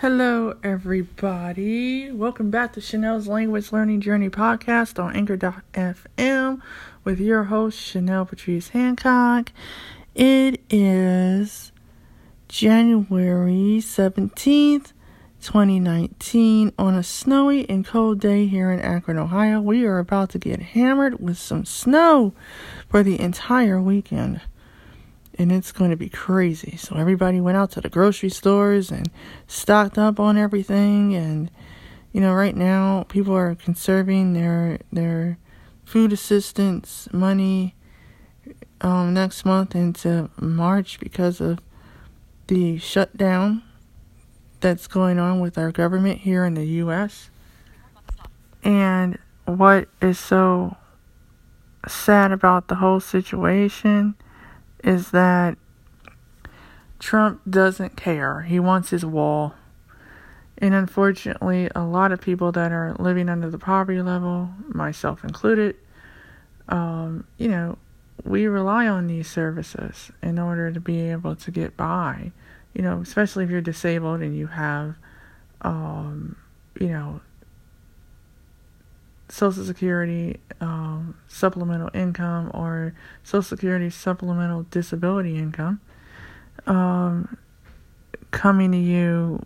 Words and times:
Hello, 0.00 0.54
everybody. 0.64 2.10
Welcome 2.10 2.50
back 2.50 2.72
to 2.72 2.80
Chenelle's 2.80 3.28
Language 3.28 3.70
Learning 3.70 4.00
Journey 4.00 4.28
podcast 4.28 5.02
on 5.02 5.14
Anchor.fm 5.14 6.60
with 7.04 7.20
your 7.20 7.44
host, 7.44 7.78
Chenelle 7.78 8.28
Patrice 8.28 8.70
Hancock. 8.70 9.52
It 10.16 10.60
is 10.68 11.70
January 12.48 13.78
17th, 13.80 14.92
2019, 15.40 16.72
on 16.76 16.94
a 16.96 17.02
snowy 17.04 17.70
and 17.70 17.86
cold 17.86 18.18
day 18.18 18.46
here 18.46 18.72
in 18.72 18.80
Akron, 18.80 19.16
Ohio. 19.16 19.60
We 19.60 19.86
are 19.86 20.00
about 20.00 20.30
to 20.30 20.38
get 20.40 20.60
hammered 20.60 21.20
with 21.20 21.38
some 21.38 21.64
snow 21.64 22.34
for 22.88 23.04
the 23.04 23.20
entire 23.20 23.80
weekend 23.80 24.40
and 25.38 25.50
it's 25.50 25.72
going 25.72 25.90
to 25.90 25.96
be 25.96 26.08
crazy. 26.08 26.76
So 26.76 26.96
everybody 26.96 27.40
went 27.40 27.56
out 27.56 27.70
to 27.72 27.80
the 27.80 27.88
grocery 27.88 28.30
stores 28.30 28.90
and 28.90 29.10
stocked 29.46 29.98
up 29.98 30.20
on 30.20 30.36
everything 30.36 31.14
and 31.14 31.50
you 32.12 32.20
know 32.20 32.32
right 32.32 32.56
now 32.56 33.04
people 33.08 33.34
are 33.34 33.54
conserving 33.54 34.34
their 34.34 34.78
their 34.92 35.38
food 35.84 36.12
assistance 36.12 37.08
money 37.12 37.74
um, 38.80 39.14
next 39.14 39.44
month 39.44 39.74
into 39.74 40.30
March 40.38 41.00
because 41.00 41.40
of 41.40 41.60
the 42.46 42.78
shutdown 42.78 43.62
that's 44.60 44.86
going 44.86 45.18
on 45.18 45.40
with 45.40 45.58
our 45.58 45.72
government 45.72 46.20
here 46.20 46.44
in 46.44 46.54
the 46.54 46.64
US. 46.64 47.30
And 48.62 49.18
what 49.44 49.88
is 50.00 50.18
so 50.18 50.76
sad 51.86 52.32
about 52.32 52.68
the 52.68 52.76
whole 52.76 53.00
situation 53.00 54.14
is 54.84 55.10
that 55.10 55.56
Trump 56.98 57.40
doesn't 57.48 57.96
care. 57.96 58.42
He 58.42 58.60
wants 58.60 58.90
his 58.90 59.04
wall. 59.04 59.54
And 60.58 60.72
unfortunately, 60.72 61.68
a 61.74 61.82
lot 61.82 62.12
of 62.12 62.20
people 62.20 62.52
that 62.52 62.70
are 62.70 62.94
living 62.98 63.28
under 63.28 63.50
the 63.50 63.58
poverty 63.58 64.00
level, 64.00 64.50
myself 64.68 65.24
included, 65.24 65.76
um, 66.68 67.26
you 67.38 67.48
know, 67.48 67.78
we 68.24 68.46
rely 68.46 68.86
on 68.86 69.06
these 69.06 69.28
services 69.28 70.12
in 70.22 70.38
order 70.38 70.70
to 70.70 70.80
be 70.80 71.00
able 71.10 71.34
to 71.36 71.50
get 71.50 71.76
by. 71.76 72.30
You 72.72 72.82
know, 72.82 73.00
especially 73.00 73.44
if 73.44 73.50
you're 73.50 73.60
disabled 73.60 74.20
and 74.20 74.36
you 74.36 74.46
have, 74.48 74.96
um, 75.62 76.36
you 76.80 76.88
know, 76.88 77.20
Social 79.28 79.64
Security 79.64 80.38
um, 80.60 81.16
supplemental 81.28 81.90
income 81.94 82.50
or 82.54 82.94
Social 83.22 83.42
Security 83.42 83.90
supplemental 83.90 84.64
disability 84.70 85.36
income 85.36 85.80
um, 86.66 87.36
coming 88.30 88.72
to 88.72 88.78
you 88.78 89.44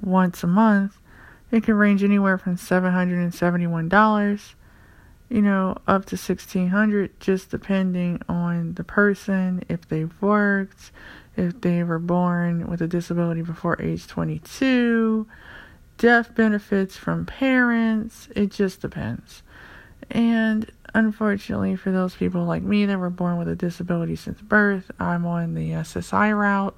once 0.00 0.42
a 0.42 0.46
month. 0.46 0.98
It 1.50 1.64
can 1.64 1.74
range 1.74 2.02
anywhere 2.02 2.38
from 2.38 2.56
$771, 2.56 4.54
you 5.28 5.42
know, 5.42 5.76
up 5.86 6.06
to 6.06 6.16
1600 6.16 7.20
just 7.20 7.50
depending 7.50 8.20
on 8.28 8.74
the 8.74 8.82
person, 8.84 9.62
if 9.68 9.88
they've 9.88 10.12
worked, 10.20 10.90
if 11.36 11.60
they 11.60 11.84
were 11.84 11.98
born 11.98 12.66
with 12.68 12.80
a 12.80 12.88
disability 12.88 13.42
before 13.42 13.80
age 13.80 14.06
22 14.06 15.26
death 15.98 16.34
benefits 16.34 16.96
from 16.96 17.26
parents. 17.26 18.28
It 18.34 18.50
just 18.50 18.80
depends. 18.80 19.42
And 20.10 20.70
unfortunately, 20.94 21.76
for 21.76 21.90
those 21.90 22.14
people 22.14 22.44
like 22.44 22.62
me 22.62 22.86
that 22.86 22.98
were 22.98 23.10
born 23.10 23.38
with 23.38 23.48
a 23.48 23.56
disability 23.56 24.16
since 24.16 24.40
birth, 24.40 24.90
I'm 24.98 25.26
on 25.26 25.54
the 25.54 25.70
SSI 25.70 26.36
route 26.36 26.76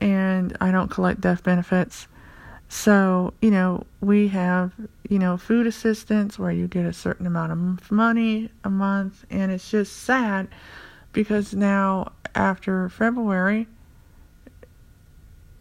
and 0.00 0.56
I 0.60 0.70
don't 0.70 0.90
collect 0.90 1.20
death 1.20 1.42
benefits. 1.42 2.08
So, 2.68 3.34
you 3.42 3.50
know, 3.50 3.84
we 4.00 4.28
have, 4.28 4.72
you 5.08 5.18
know, 5.18 5.36
food 5.36 5.66
assistance 5.66 6.38
where 6.38 6.52
you 6.52 6.68
get 6.68 6.86
a 6.86 6.92
certain 6.92 7.26
amount 7.26 7.52
of 7.52 7.90
money 7.90 8.50
a 8.62 8.70
month. 8.70 9.24
And 9.30 9.50
it's 9.50 9.70
just 9.70 9.96
sad 10.04 10.48
because 11.12 11.52
now, 11.52 12.12
after 12.34 12.88
February, 12.88 13.66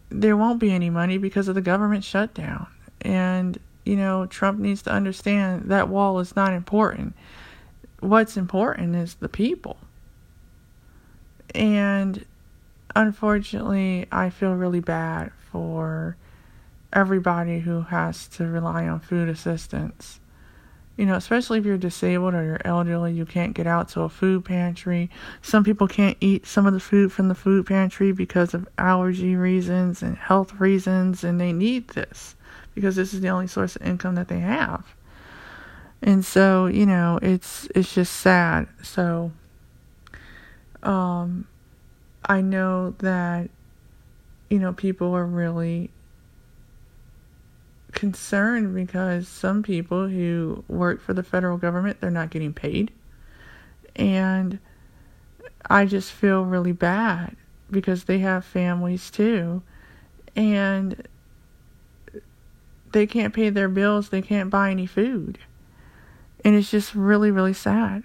there 0.09 0.35
won't 0.35 0.59
be 0.59 0.71
any 0.71 0.89
money 0.89 1.17
because 1.17 1.47
of 1.47 1.55
the 1.55 1.61
government 1.61 2.03
shutdown. 2.03 2.67
And, 3.01 3.57
you 3.85 3.95
know, 3.95 4.25
Trump 4.25 4.59
needs 4.59 4.81
to 4.83 4.91
understand 4.91 5.69
that 5.69 5.87
wall 5.87 6.19
is 6.19 6.35
not 6.35 6.53
important. 6.53 7.15
What's 7.99 8.37
important 8.37 8.95
is 8.95 9.15
the 9.15 9.29
people. 9.29 9.77
And 11.53 12.25
unfortunately, 12.95 14.07
I 14.11 14.29
feel 14.29 14.53
really 14.53 14.79
bad 14.79 15.31
for 15.51 16.15
everybody 16.91 17.59
who 17.59 17.81
has 17.81 18.27
to 18.27 18.47
rely 18.47 18.87
on 18.87 18.99
food 18.99 19.29
assistance. 19.29 20.19
You 20.99 21.05
know, 21.05 21.15
especially 21.15 21.59
if 21.59 21.65
you're 21.65 21.77
disabled 21.77 22.33
or 22.33 22.43
you're 22.43 22.61
elderly, 22.65 23.13
you 23.13 23.25
can't 23.25 23.53
get 23.53 23.65
out 23.65 23.87
to 23.89 24.01
a 24.01 24.09
food 24.09 24.43
pantry. 24.43 25.09
Some 25.41 25.63
people 25.63 25.87
can't 25.87 26.17
eat 26.19 26.45
some 26.45 26.65
of 26.65 26.73
the 26.73 26.79
food 26.81 27.13
from 27.13 27.29
the 27.29 27.35
food 27.35 27.67
pantry 27.67 28.11
because 28.11 28.53
of 28.53 28.67
allergy 28.77 29.37
reasons 29.37 30.03
and 30.03 30.17
health 30.17 30.59
reasons, 30.59 31.23
and 31.23 31.39
they 31.39 31.53
need 31.53 31.87
this 31.91 32.35
because 32.75 32.97
this 32.97 33.13
is 33.13 33.21
the 33.21 33.29
only 33.29 33.47
source 33.47 33.77
of 33.77 33.81
income 33.81 34.15
that 34.15 34.27
they 34.27 34.41
have. 34.41 34.83
And 36.01 36.25
so, 36.25 36.65
you 36.65 36.85
know, 36.85 37.17
it's 37.21 37.65
it's 37.73 37.95
just 37.95 38.17
sad. 38.17 38.67
So 38.83 39.31
um 40.83 41.47
I 42.25 42.41
know 42.41 42.93
that 42.99 43.49
you 44.49 44.59
know 44.59 44.73
people 44.73 45.15
are 45.15 45.25
really 45.25 45.91
concerned 47.91 48.75
because 48.75 49.27
some 49.27 49.63
people 49.63 50.07
who 50.07 50.63
work 50.67 51.01
for 51.01 51.13
the 51.13 51.23
federal 51.23 51.57
government 51.57 51.99
they're 51.99 52.11
not 52.11 52.29
getting 52.29 52.53
paid. 52.53 52.91
And 53.95 54.59
i 55.69 55.85
just 55.85 56.11
feel 56.11 56.45
really 56.45 56.71
bad 56.71 57.35
because 57.69 58.05
they 58.05 58.19
have 58.19 58.45
families 58.45 59.09
too. 59.09 59.61
And 60.35 61.07
they 62.91 63.05
can't 63.05 63.33
pay 63.33 63.49
their 63.49 63.69
bills. 63.69 64.09
They 64.09 64.21
can't 64.21 64.49
buy 64.49 64.71
any 64.71 64.85
food. 64.85 65.37
And 66.45 66.55
it's 66.55 66.71
just 66.71 66.95
really 66.95 67.31
really 67.31 67.53
sad. 67.53 68.03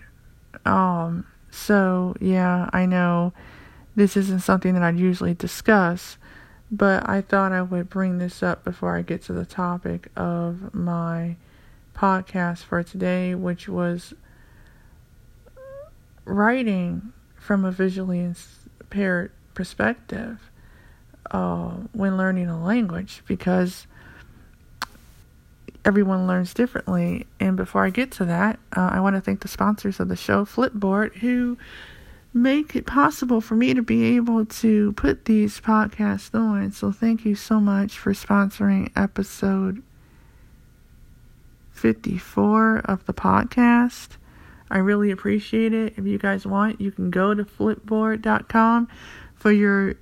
Um 0.64 1.26
so 1.54 2.16
yeah 2.20 2.68
i 2.72 2.84
know 2.84 3.32
this 3.94 4.16
isn't 4.16 4.40
something 4.40 4.74
that 4.74 4.82
i'd 4.82 4.98
usually 4.98 5.34
discuss 5.34 6.18
but 6.76 7.08
I 7.08 7.20
thought 7.20 7.52
I 7.52 7.62
would 7.62 7.88
bring 7.88 8.18
this 8.18 8.42
up 8.42 8.64
before 8.64 8.96
I 8.96 9.02
get 9.02 9.22
to 9.24 9.32
the 9.32 9.46
topic 9.46 10.08
of 10.16 10.74
my 10.74 11.36
podcast 11.94 12.64
for 12.64 12.82
today, 12.82 13.34
which 13.34 13.68
was 13.68 14.12
writing 16.24 17.12
from 17.36 17.64
a 17.64 17.70
visually 17.70 18.18
impaired 18.18 19.30
perspective 19.54 20.50
uh, 21.30 21.74
when 21.92 22.16
learning 22.16 22.48
a 22.48 22.60
language 22.60 23.22
because 23.28 23.86
everyone 25.84 26.26
learns 26.26 26.52
differently. 26.54 27.24
And 27.38 27.56
before 27.56 27.84
I 27.84 27.90
get 27.90 28.10
to 28.12 28.24
that, 28.24 28.58
uh, 28.76 28.90
I 28.92 28.98
want 28.98 29.14
to 29.14 29.20
thank 29.20 29.42
the 29.42 29.48
sponsors 29.48 30.00
of 30.00 30.08
the 30.08 30.16
show, 30.16 30.44
Flipboard, 30.44 31.16
who 31.18 31.56
make 32.34 32.74
it 32.74 32.84
possible 32.84 33.40
for 33.40 33.54
me 33.54 33.72
to 33.72 33.82
be 33.82 34.16
able 34.16 34.44
to 34.44 34.92
put 34.92 35.24
these 35.24 35.60
podcasts 35.60 36.34
on. 36.34 36.72
So 36.72 36.90
thank 36.90 37.24
you 37.24 37.36
so 37.36 37.60
much 37.60 37.96
for 37.96 38.12
sponsoring 38.12 38.90
episode 38.96 39.82
54 41.70 42.78
of 42.78 43.06
the 43.06 43.14
podcast. 43.14 44.16
I 44.68 44.78
really 44.78 45.12
appreciate 45.12 45.72
it. 45.72 45.94
If 45.96 46.04
you 46.06 46.18
guys 46.18 46.44
want, 46.44 46.80
you 46.80 46.90
can 46.90 47.10
go 47.10 47.34
to 47.34 47.44
flipboard.com 47.44 48.88
for 49.36 49.52
your 49.52 49.94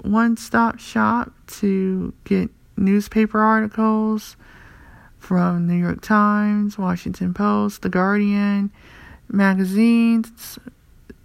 one 0.00 0.38
stop 0.38 0.78
shop 0.78 1.32
to 1.46 2.14
get 2.24 2.48
newspaper 2.78 3.40
articles 3.40 4.36
from 5.18 5.66
New 5.66 5.74
York 5.76 6.00
Times, 6.00 6.78
Washington 6.78 7.34
Post, 7.34 7.82
The 7.82 7.88
Guardian, 7.90 8.70
magazines, 9.28 10.58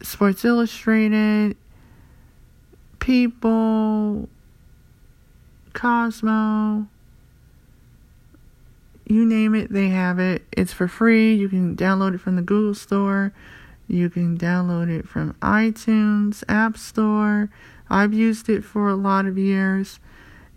Sports 0.02 0.46
Illustrated, 0.46 1.58
People, 3.00 4.30
Cosmo, 5.74 6.88
you 9.10 9.26
name 9.26 9.56
it, 9.56 9.74
they 9.74 9.90
have 9.90 10.20
it. 10.20 10.44
It's 10.52 10.72
for 10.72 10.88
free. 10.88 11.34
You 11.34 11.50
can 11.50 11.76
download 11.76 12.14
it 12.14 12.22
from 12.22 12.36
the 12.36 12.44
Google 12.44 12.76
Store. 12.76 13.34
You 13.88 14.08
can 14.08 14.38
download 14.38 14.88
it 14.88 15.08
from 15.10 15.34
iTunes, 15.42 16.44
App 16.48 16.78
Store. 16.78 17.50
I've 17.90 18.14
used 18.14 18.50
it 18.50 18.64
for 18.64 18.88
a 18.88 18.96
lot 18.96 19.26
of 19.26 19.36
years. 19.36 20.00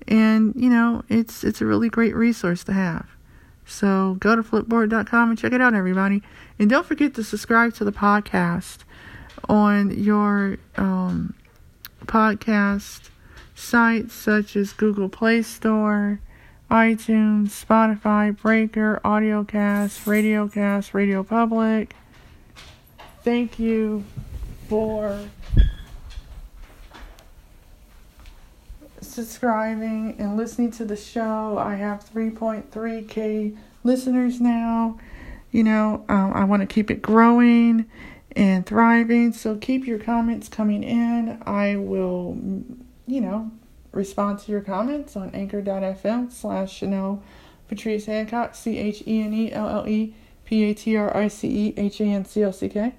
And, 0.07 0.53
you 0.55 0.69
know, 0.69 1.03
it's 1.09 1.43
it's 1.43 1.63
a 1.63 1.67
really 1.67 1.89
great 1.89 2.15
resource 2.15 2.63
to 2.65 2.75
have. 2.75 3.07
So 3.65 4.17
go 4.21 4.37
to 4.37 4.43
flipboard.com 4.43 5.31
and 5.31 5.39
check 5.39 5.55
it 5.55 5.63
out, 5.63 5.73
everybody. 5.73 6.23
And 6.59 6.69
don't 6.69 6.87
forget 6.87 7.15
to 7.15 7.25
subscribe 7.25 7.73
to 7.75 7.85
the 7.85 7.93
podcast 7.93 8.81
on 9.49 9.91
your 9.91 10.59
um, 10.77 11.35
podcast 12.07 13.11
sites 13.55 14.15
such 14.15 14.57
as 14.57 14.73
Google 14.73 15.09
Play 15.09 15.43
Store, 15.43 16.21
iTunes, 16.71 17.49
Spotify, 17.65 18.37
Breaker, 18.37 19.01
AudioCast, 19.05 20.05
RadioCast, 20.05 20.95
Radio 20.95 21.23
Public. 21.23 21.95
Thank 23.23 23.59
you 23.59 24.05
for 24.69 25.19
subscribing 29.01 30.17
and 30.19 30.37
listening 30.37 30.71
to 30.73 30.85
the 30.85 30.97
show. 30.97 31.59
I 31.59 31.75
have 31.75 32.09
3.3k 32.11 33.57
listeners 33.85 34.41
now. 34.41 34.99
You 35.51 35.65
know, 35.65 36.05
um, 36.09 36.33
I 36.33 36.45
want 36.45 36.61
to 36.61 36.67
keep 36.67 36.91
it 36.91 37.03
growing 37.03 37.85
and 38.37 38.67
thriving. 38.67 39.33
So 39.33 39.57
keep 39.57 39.87
your 39.87 39.99
comments 39.99 40.49
coming 40.49 40.83
in. 40.83 41.43
I 41.47 41.77
will, 41.77 42.39
you 43.07 43.21
know, 43.21 43.51
respond 43.93 44.39
to 44.41 44.53
your 44.53 44.61
comments 44.61 45.17
on 45.17 45.35
anchor.fm 45.35 46.33
slash 46.33 46.81
Chenelle 46.81 47.23
Patrice 47.69 48.07
Hancock, 48.07 48.55
C 48.55 48.79
H 48.79 49.03
E 49.07 49.23
N 49.23 49.33
E 49.33 49.53
L 49.53 49.69
L 49.69 49.89
E 49.89 50.15
P 50.45 50.65
A 50.65 50.75
T 50.75 50.97
R 50.97 51.17
I 51.17 51.29
C 51.29 51.49
E 51.49 51.75
H 51.77 52.01
A 52.01 52.05
N 52.05 52.25
C 52.25 52.45
O 52.45 52.51
C 52.51 52.69
K. 52.69 52.95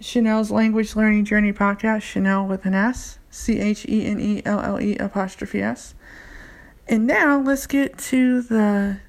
Chenelle's 0.00 0.50
Language 0.50 0.94
Learning 0.94 1.24
Journey 1.24 1.52
podcast, 1.52 2.02
Chenelle 2.02 2.46
with 2.46 2.64
an 2.64 2.74
S, 2.74 3.18
C 3.30 3.58
H 3.58 3.84
E 3.88 4.06
N 4.06 4.20
E 4.20 4.42
L 4.44 4.60
L 4.60 4.80
E 4.80 4.96
apostrophe 4.96 5.60
S. 5.60 5.94
And 6.86 7.06
now 7.06 7.40
let's 7.40 7.66
get 7.66 7.98
to 7.98 8.40
the 8.40 9.00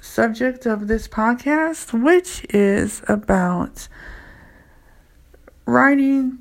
subject 0.00 0.66
of 0.66 0.88
this 0.88 1.06
podcast, 1.06 1.92
which 1.92 2.44
is 2.48 3.02
about 3.06 3.88
writing 5.70 6.38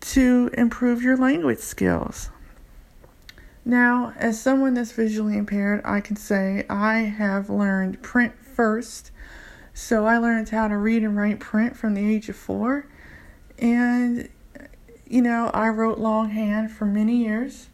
to 0.00 0.50
improve 0.54 1.02
your 1.02 1.16
language 1.16 1.58
skills. 1.58 2.30
Now, 3.64 4.14
as 4.16 4.40
someone 4.40 4.72
that's 4.74 4.92
visually 4.92 5.36
impaired, 5.36 5.82
I 5.84 6.00
can 6.00 6.16
say 6.16 6.64
I 6.70 7.00
have 7.00 7.50
learned 7.50 8.02
print 8.02 8.32
first. 8.42 9.10
So 9.74 10.06
I 10.06 10.16
learned 10.16 10.48
how 10.48 10.68
to 10.68 10.76
read 10.76 11.02
and 11.02 11.16
write 11.16 11.38
print 11.38 11.76
from 11.76 11.94
the 11.94 12.14
age 12.14 12.28
of 12.30 12.36
four. 12.36 12.86
And, 13.58 14.30
you 15.06 15.20
know, 15.20 15.50
I 15.52 15.68
wrote 15.68 15.98
longhand 15.98 16.72
for 16.72 16.86
many 16.86 17.18
years. 17.18 17.68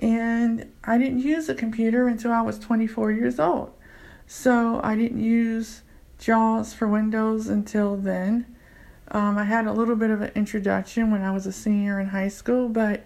And 0.00 0.70
I 0.82 0.98
didn't 0.98 1.20
use 1.20 1.48
a 1.48 1.54
computer 1.54 2.08
until 2.08 2.32
I 2.32 2.42
was 2.42 2.58
24 2.58 3.12
years 3.12 3.38
old. 3.38 3.72
So 4.26 4.80
I 4.82 4.96
didn't 4.96 5.22
use 5.22 5.82
JAWS 6.18 6.74
for 6.74 6.88
Windows 6.88 7.46
until 7.46 7.96
then. 7.96 8.55
Um, 9.10 9.38
I 9.38 9.44
had 9.44 9.66
a 9.66 9.72
little 9.72 9.96
bit 9.96 10.10
of 10.10 10.20
an 10.20 10.32
introduction 10.34 11.10
when 11.10 11.22
I 11.22 11.30
was 11.30 11.46
a 11.46 11.52
senior 11.52 12.00
in 12.00 12.08
high 12.08 12.28
school, 12.28 12.68
but 12.68 13.04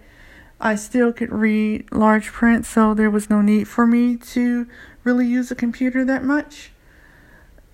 I 0.59 0.75
still 0.75 1.11
could 1.11 1.31
read 1.31 1.91
large 1.91 2.27
print, 2.27 2.65
so 2.65 2.93
there 2.93 3.09
was 3.09 3.29
no 3.29 3.41
need 3.41 3.67
for 3.67 3.87
me 3.87 4.15
to 4.17 4.67
really 5.03 5.27
use 5.27 5.51
a 5.51 5.55
computer 5.55 6.05
that 6.05 6.23
much. 6.23 6.71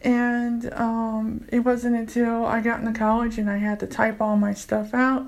And 0.02 0.72
um, 0.74 1.46
it 1.52 1.60
wasn't 1.60 1.96
until 1.96 2.46
I 2.46 2.62
got 2.62 2.80
into 2.80 2.98
college 2.98 3.38
and 3.38 3.50
I 3.50 3.58
had 3.58 3.80
to 3.82 3.88
type 3.88 4.22
all 4.22 4.38
my 4.38 4.54
stuff 4.54 4.94
out, 4.94 5.26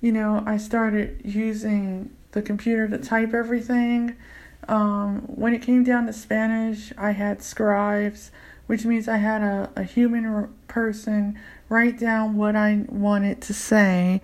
you 0.00 0.12
know, 0.12 0.42
I 0.46 0.56
started 0.56 1.20
using 1.24 2.14
the 2.32 2.42
computer 2.42 2.88
to 2.88 2.98
type 2.98 3.34
everything. 3.34 4.16
Um, 4.68 5.22
when 5.22 5.52
it 5.52 5.62
came 5.62 5.84
down 5.84 6.06
to 6.06 6.12
Spanish, 6.12 6.92
I 6.96 7.10
had 7.10 7.42
scribes, 7.42 8.30
which 8.66 8.84
means 8.84 9.08
I 9.08 9.16
had 9.16 9.42
a, 9.42 9.70
a 9.76 9.82
human 9.82 10.54
person 10.68 11.38
write 11.68 11.98
down 11.98 12.36
what 12.36 12.56
I 12.56 12.84
wanted 12.88 13.40
to 13.42 13.54
say 13.54 14.20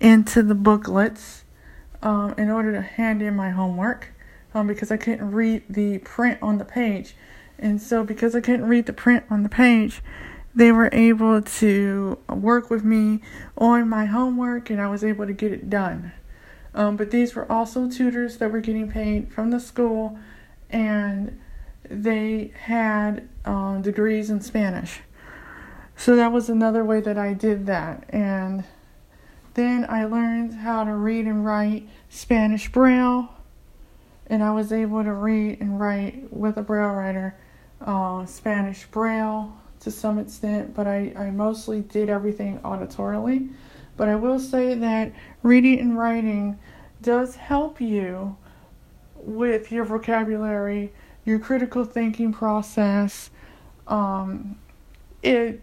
into 0.00 0.42
the 0.42 0.54
booklets 0.54 1.44
um, 2.02 2.34
in 2.36 2.50
order 2.50 2.72
to 2.72 2.82
hand 2.82 3.22
in 3.22 3.34
my 3.34 3.50
homework 3.50 4.08
um, 4.54 4.66
because 4.66 4.90
I 4.90 4.96
couldn't 4.96 5.32
read 5.32 5.62
the 5.68 5.98
print 5.98 6.38
on 6.42 6.58
the 6.58 6.64
page. 6.64 7.14
And 7.58 7.80
so, 7.80 8.04
because 8.04 8.34
I 8.34 8.40
couldn't 8.40 8.66
read 8.66 8.86
the 8.86 8.92
print 8.92 9.24
on 9.30 9.42
the 9.42 9.48
page, 9.48 10.02
they 10.54 10.70
were 10.70 10.88
able 10.92 11.42
to 11.42 12.18
work 12.28 12.70
with 12.70 12.84
me 12.84 13.20
on 13.58 13.88
my 13.88 14.04
homework 14.06 14.70
and 14.70 14.80
I 14.80 14.88
was 14.88 15.02
able 15.02 15.26
to 15.26 15.32
get 15.32 15.52
it 15.52 15.68
done. 15.68 16.12
Um, 16.74 16.96
but 16.96 17.10
these 17.10 17.34
were 17.34 17.50
also 17.50 17.88
tutors 17.88 18.38
that 18.38 18.50
were 18.50 18.60
getting 18.60 18.90
paid 18.90 19.32
from 19.32 19.50
the 19.50 19.60
school 19.60 20.18
and 20.70 21.40
they 21.88 22.52
had 22.64 23.28
um, 23.44 23.82
degrees 23.82 24.30
in 24.30 24.40
Spanish. 24.40 25.00
So 25.96 26.16
that 26.16 26.32
was 26.32 26.48
another 26.48 26.84
way 26.84 27.00
that 27.00 27.16
I 27.18 27.32
did 27.34 27.66
that. 27.66 28.04
And 28.08 28.64
then 29.54 29.86
I 29.88 30.04
learned 30.04 30.54
how 30.54 30.84
to 30.84 30.92
read 30.92 31.26
and 31.26 31.44
write 31.44 31.88
Spanish 32.08 32.70
Braille. 32.70 33.28
And 34.26 34.42
I 34.42 34.50
was 34.50 34.72
able 34.72 35.04
to 35.04 35.12
read 35.12 35.60
and 35.60 35.78
write 35.78 36.32
with 36.32 36.56
a 36.56 36.62
Braille 36.62 36.94
writer 36.94 37.36
uh, 37.80 38.26
Spanish 38.26 38.86
Braille 38.86 39.54
to 39.80 39.90
some 39.90 40.18
extent, 40.18 40.74
but 40.74 40.86
I, 40.86 41.12
I 41.16 41.30
mostly 41.30 41.82
did 41.82 42.08
everything 42.08 42.58
auditorily. 42.60 43.50
But 43.96 44.08
I 44.08 44.16
will 44.16 44.40
say 44.40 44.74
that 44.74 45.12
reading 45.42 45.78
and 45.78 45.98
writing 45.98 46.58
does 47.02 47.36
help 47.36 47.80
you 47.80 48.36
with 49.16 49.70
your 49.70 49.84
vocabulary, 49.84 50.92
your 51.24 51.38
critical 51.38 51.84
thinking 51.84 52.32
process. 52.32 53.30
Um, 53.86 54.56
it 55.22 55.60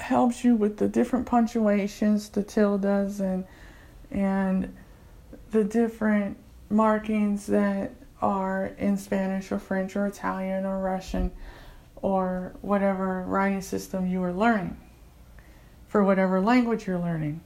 helps 0.00 0.44
you 0.44 0.54
with 0.54 0.76
the 0.76 0.88
different 0.88 1.26
punctuations, 1.26 2.28
the 2.28 2.42
tildes, 2.42 3.20
and 3.20 3.44
and 4.10 4.74
the 5.50 5.64
different 5.64 6.36
markings 6.68 7.46
that 7.46 7.92
are 8.22 8.66
in 8.78 8.96
Spanish 8.96 9.50
or 9.50 9.58
French 9.58 9.96
or 9.96 10.06
Italian 10.06 10.64
or 10.64 10.78
Russian 10.78 11.30
or 12.02 12.54
whatever 12.60 13.22
writing 13.22 13.60
system 13.60 14.06
you 14.06 14.22
are 14.22 14.32
learning 14.32 14.76
for 15.88 16.04
whatever 16.04 16.40
language 16.40 16.86
you're 16.86 16.98
learning. 16.98 17.40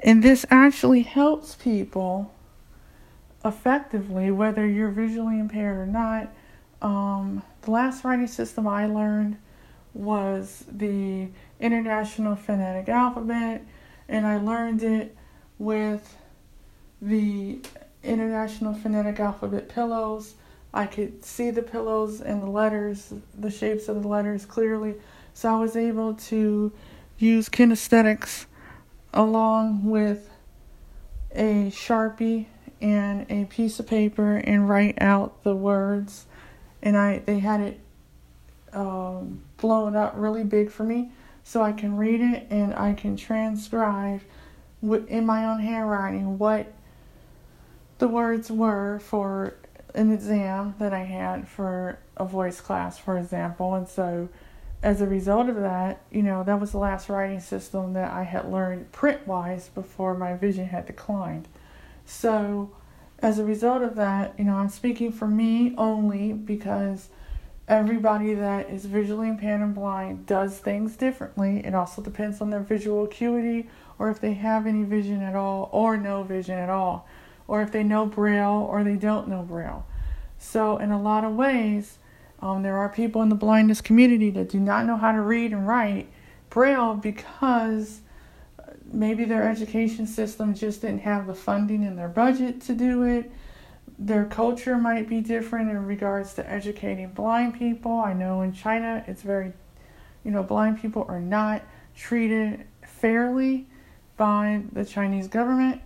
And 0.00 0.22
this 0.22 0.44
actually 0.50 1.02
helps 1.02 1.54
people 1.54 2.32
effectively, 3.44 4.30
whether 4.30 4.66
you're 4.66 4.90
visually 4.90 5.38
impaired 5.38 5.76
or 5.76 5.86
not. 5.86 6.32
Um, 6.80 7.42
the 7.62 7.70
last 7.70 8.04
writing 8.04 8.26
system 8.26 8.66
I 8.66 8.86
learned 8.86 9.36
was 9.94 10.64
the 10.70 11.28
International 11.60 12.36
Phonetic 12.36 12.88
Alphabet, 12.88 13.64
and 14.08 14.26
I 14.26 14.38
learned 14.38 14.82
it 14.82 15.16
with 15.58 16.16
the 17.00 17.60
International 18.02 18.74
Phonetic 18.74 19.20
Alphabet 19.20 19.68
pillows. 19.68 20.34
I 20.74 20.86
could 20.86 21.24
see 21.24 21.50
the 21.50 21.62
pillows 21.62 22.20
and 22.20 22.42
the 22.42 22.50
letters, 22.50 23.12
the 23.38 23.50
shapes 23.50 23.88
of 23.88 24.02
the 24.02 24.08
letters 24.08 24.46
clearly, 24.46 24.94
so 25.34 25.54
I 25.54 25.60
was 25.60 25.76
able 25.76 26.14
to 26.14 26.72
use 27.18 27.48
kinesthetics 27.48 28.46
along 29.14 29.84
with 29.84 30.30
a 31.34 31.70
sharpie 31.70 32.46
and 32.80 33.26
a 33.30 33.44
piece 33.44 33.78
of 33.78 33.86
paper 33.86 34.36
and 34.38 34.68
write 34.68 35.00
out 35.00 35.44
the 35.44 35.54
words 35.54 36.26
and 36.82 36.96
i 36.96 37.18
they 37.18 37.38
had 37.38 37.60
it 37.60 37.80
um, 38.72 39.42
blown 39.58 39.96
up 39.96 40.14
really 40.16 40.44
big 40.44 40.70
for 40.70 40.84
me 40.84 41.10
so 41.44 41.62
i 41.62 41.72
can 41.72 41.96
read 41.96 42.20
it 42.20 42.46
and 42.50 42.74
i 42.74 42.92
can 42.92 43.16
transcribe 43.16 44.20
in 45.08 45.24
my 45.24 45.44
own 45.44 45.60
handwriting 45.60 46.38
what 46.38 46.72
the 47.98 48.08
words 48.08 48.50
were 48.50 48.98
for 49.00 49.54
an 49.94 50.12
exam 50.12 50.74
that 50.78 50.92
i 50.92 51.04
had 51.04 51.46
for 51.46 51.98
a 52.16 52.24
voice 52.24 52.60
class 52.60 52.98
for 52.98 53.18
example 53.18 53.74
and 53.74 53.88
so 53.88 54.28
as 54.82 55.00
a 55.00 55.06
result 55.06 55.48
of 55.48 55.56
that, 55.56 56.02
you 56.10 56.22
know, 56.22 56.42
that 56.42 56.60
was 56.60 56.72
the 56.72 56.78
last 56.78 57.08
writing 57.08 57.40
system 57.40 57.92
that 57.92 58.10
I 58.10 58.24
had 58.24 58.50
learned 58.50 58.90
print 58.90 59.26
wise 59.26 59.68
before 59.68 60.14
my 60.14 60.34
vision 60.34 60.66
had 60.66 60.86
declined. 60.86 61.46
So, 62.04 62.72
as 63.20 63.38
a 63.38 63.44
result 63.44 63.82
of 63.82 63.94
that, 63.94 64.34
you 64.36 64.44
know, 64.44 64.56
I'm 64.56 64.68
speaking 64.68 65.12
for 65.12 65.28
me 65.28 65.74
only 65.78 66.32
because 66.32 67.10
everybody 67.72 68.34
that 68.34 68.68
is 68.68 68.84
visually 68.84 69.28
impaired 69.28 69.62
and 69.62 69.74
blind 69.74 70.26
does 70.26 70.58
things 70.58 70.94
differently. 70.94 71.64
It 71.64 71.74
also 71.74 72.02
depends 72.02 72.40
on 72.40 72.50
their 72.50 72.60
visual 72.60 73.04
acuity 73.04 73.68
or 73.98 74.10
if 74.10 74.20
they 74.20 74.34
have 74.34 74.66
any 74.66 74.84
vision 74.84 75.22
at 75.22 75.34
all 75.34 75.70
or 75.72 75.96
no 75.96 76.22
vision 76.22 76.58
at 76.58 76.68
all, 76.68 77.08
or 77.48 77.62
if 77.62 77.72
they 77.72 77.82
know 77.82 78.04
Braille 78.04 78.66
or 78.68 78.84
they 78.84 78.96
don't 78.96 79.28
know 79.28 79.42
Braille. 79.42 79.86
So, 80.38 80.76
in 80.76 80.90
a 80.90 81.00
lot 81.00 81.24
of 81.24 81.34
ways, 81.34 81.98
um, 82.40 82.62
there 82.62 82.76
are 82.76 82.88
people 82.88 83.22
in 83.22 83.28
the 83.28 83.36
blindness 83.36 83.80
community 83.80 84.28
that 84.30 84.48
do 84.48 84.58
not 84.58 84.86
know 84.86 84.96
how 84.96 85.12
to 85.12 85.20
read 85.20 85.52
and 85.52 85.66
write 85.66 86.08
Braille 86.50 86.94
because 86.94 88.00
maybe 88.92 89.24
their 89.24 89.48
education 89.48 90.06
system 90.06 90.52
just 90.52 90.82
didn't 90.82 91.00
have 91.00 91.26
the 91.26 91.34
funding 91.34 91.84
in 91.84 91.96
their 91.96 92.08
budget 92.08 92.60
to 92.62 92.74
do 92.74 93.04
it. 93.04 93.30
Their 94.04 94.24
culture 94.24 94.76
might 94.78 95.08
be 95.08 95.20
different 95.20 95.70
in 95.70 95.86
regards 95.86 96.34
to 96.34 96.50
educating 96.50 97.10
blind 97.10 97.54
people. 97.56 98.00
I 98.00 98.12
know 98.12 98.42
in 98.42 98.52
China 98.52 99.04
it's 99.06 99.22
very, 99.22 99.52
you 100.24 100.32
know, 100.32 100.42
blind 100.42 100.82
people 100.82 101.06
are 101.08 101.20
not 101.20 101.62
treated 101.96 102.64
fairly 102.84 103.68
by 104.16 104.62
the 104.72 104.84
Chinese 104.84 105.28
government. 105.28 105.82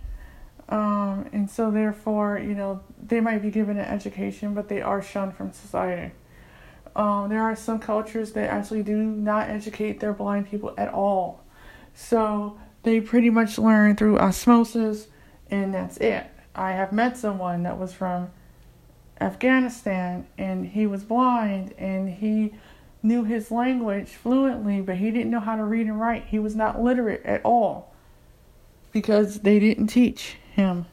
Um, 0.67 1.29
and 1.31 1.47
so, 1.47 1.69
therefore, 1.69 2.39
you 2.39 2.55
know, 2.55 2.81
they 3.05 3.19
might 3.19 3.43
be 3.43 3.51
given 3.51 3.77
an 3.77 3.85
education, 3.85 4.55
but 4.55 4.67
they 4.67 4.81
are 4.81 5.01
shunned 5.01 5.35
from 5.35 5.53
society. 5.53 6.11
Um, 6.95 7.29
there 7.29 7.43
are 7.43 7.55
some 7.55 7.77
cultures 7.77 8.31
that 8.31 8.49
actually 8.49 8.81
do 8.81 8.97
not 8.97 9.47
educate 9.47 9.99
their 9.99 10.13
blind 10.13 10.49
people 10.49 10.73
at 10.75 10.91
all. 10.91 11.43
So 11.93 12.59
they 12.81 12.99
pretty 12.99 13.29
much 13.29 13.59
learn 13.59 13.95
through 13.95 14.17
osmosis, 14.17 15.07
and 15.51 15.71
that's 15.75 15.97
it. 15.97 16.25
I 16.57 16.71
have 16.71 16.91
met 16.91 17.17
someone 17.17 17.63
that 17.63 17.77
was 17.77 17.93
from 17.93 18.31
Afghanistan, 19.21 20.27
and 20.37 20.67
he 20.67 20.87
was 20.87 21.03
blind, 21.03 21.73
and 21.77 22.09
he 22.09 22.53
knew 23.03 23.23
his 23.23 23.51
language 23.51 24.09
fluently, 24.09 24.81
but 24.81 24.97
he 24.97 25.11
didn't 25.11 25.31
know 25.31 25.39
how 25.39 25.55
to 25.55 25.63
read 25.63 25.87
and 25.87 25.99
write. 25.99 26.25
He 26.25 26.39
was 26.39 26.55
not 26.55 26.81
literate 26.81 27.23
at 27.25 27.43
all 27.45 27.93
because 28.91 29.41
they 29.41 29.59
didn't 29.59 29.87
teach 29.87 30.37
him 30.53 30.87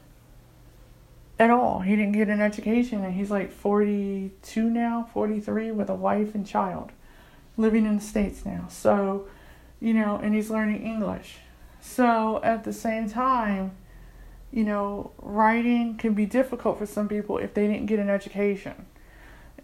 at 1.38 1.50
all. 1.50 1.80
He 1.80 1.97
didn't 1.97 2.12
get 2.12 2.28
an 2.28 2.40
education, 2.40 3.04
and 3.04 3.14
he's 3.14 3.30
like 3.30 3.50
42 3.50 4.71
now, 4.71 5.09
43, 5.12 5.71
with 5.73 5.88
a 5.88 5.94
wife 5.94 6.35
and 6.35 6.47
child, 6.47 6.92
living 7.56 7.87
in 7.87 7.97
the 7.97 8.02
States 8.02 8.44
now. 8.44 8.66
So, 8.68 9.26
you 9.80 9.94
know, 9.94 10.21
and 10.23 10.35
he's 10.35 10.50
learning 10.50 10.85
English. 10.85 11.38
So, 11.80 12.40
at 12.42 12.64
the 12.64 12.73
same 12.73 13.09
time, 13.11 13.73
you 14.54 14.62
know, 14.62 15.11
writing 15.20 15.96
can 15.96 16.14
be 16.14 16.26
difficult 16.26 16.78
for 16.78 16.87
some 16.87 17.08
people 17.08 17.38
if 17.38 17.54
they 17.54 17.66
didn't 17.66 17.87
get 17.87 17.99
an 17.99 18.08
education. 18.08 18.87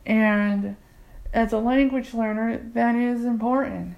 And 0.05 0.75
as 1.33 1.53
a 1.53 1.59
language 1.59 2.13
learner, 2.13 2.59
that 2.75 2.97
is 2.97 3.25
important. 3.25 3.95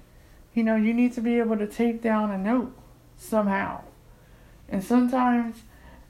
You 0.53 0.61
know, 0.61 0.75
you 0.75 0.93
need 0.93 1.13
to 1.13 1.21
be 1.21 1.39
able 1.39 1.57
to 1.57 1.65
take 1.65 2.03
down 2.03 2.29
a 2.29 2.37
note 2.37 2.77
somehow. 3.17 3.81
And 4.69 4.83
sometimes 4.83 5.63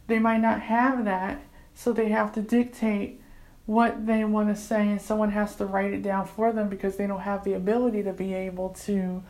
they 0.07 0.19
might 0.19 0.41
not 0.41 0.59
have 0.63 1.05
that, 1.05 1.41
so 1.73 1.93
they 1.93 2.09
have 2.09 2.33
to 2.33 2.41
dictate 2.41 3.21
what 3.65 4.05
they 4.05 4.25
want 4.25 4.53
to 4.53 4.61
say, 4.61 4.89
and 4.89 5.01
someone 5.01 5.31
has 5.31 5.55
to 5.55 5.65
write 5.65 5.93
it 5.93 6.01
down 6.01 6.25
for 6.25 6.51
them 6.51 6.67
because 6.67 6.97
they 6.97 7.07
don't 7.07 7.21
have 7.21 7.45
the 7.45 7.53
ability 7.53 8.03
to 8.03 8.11
be 8.11 8.33
able 8.33 8.71
to 8.71 9.23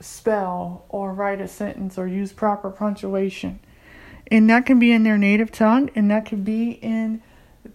spell 0.00 0.84
or 0.88 1.12
write 1.12 1.40
a 1.40 1.48
sentence 1.48 1.98
or 1.98 2.06
use 2.06 2.32
proper 2.32 2.70
punctuation. 2.70 3.58
And 4.30 4.48
that 4.48 4.66
can 4.66 4.78
be 4.78 4.92
in 4.92 5.02
their 5.02 5.18
native 5.18 5.50
tongue, 5.50 5.90
and 5.94 6.10
that 6.10 6.26
could 6.26 6.44
be 6.44 6.70
in 6.70 7.22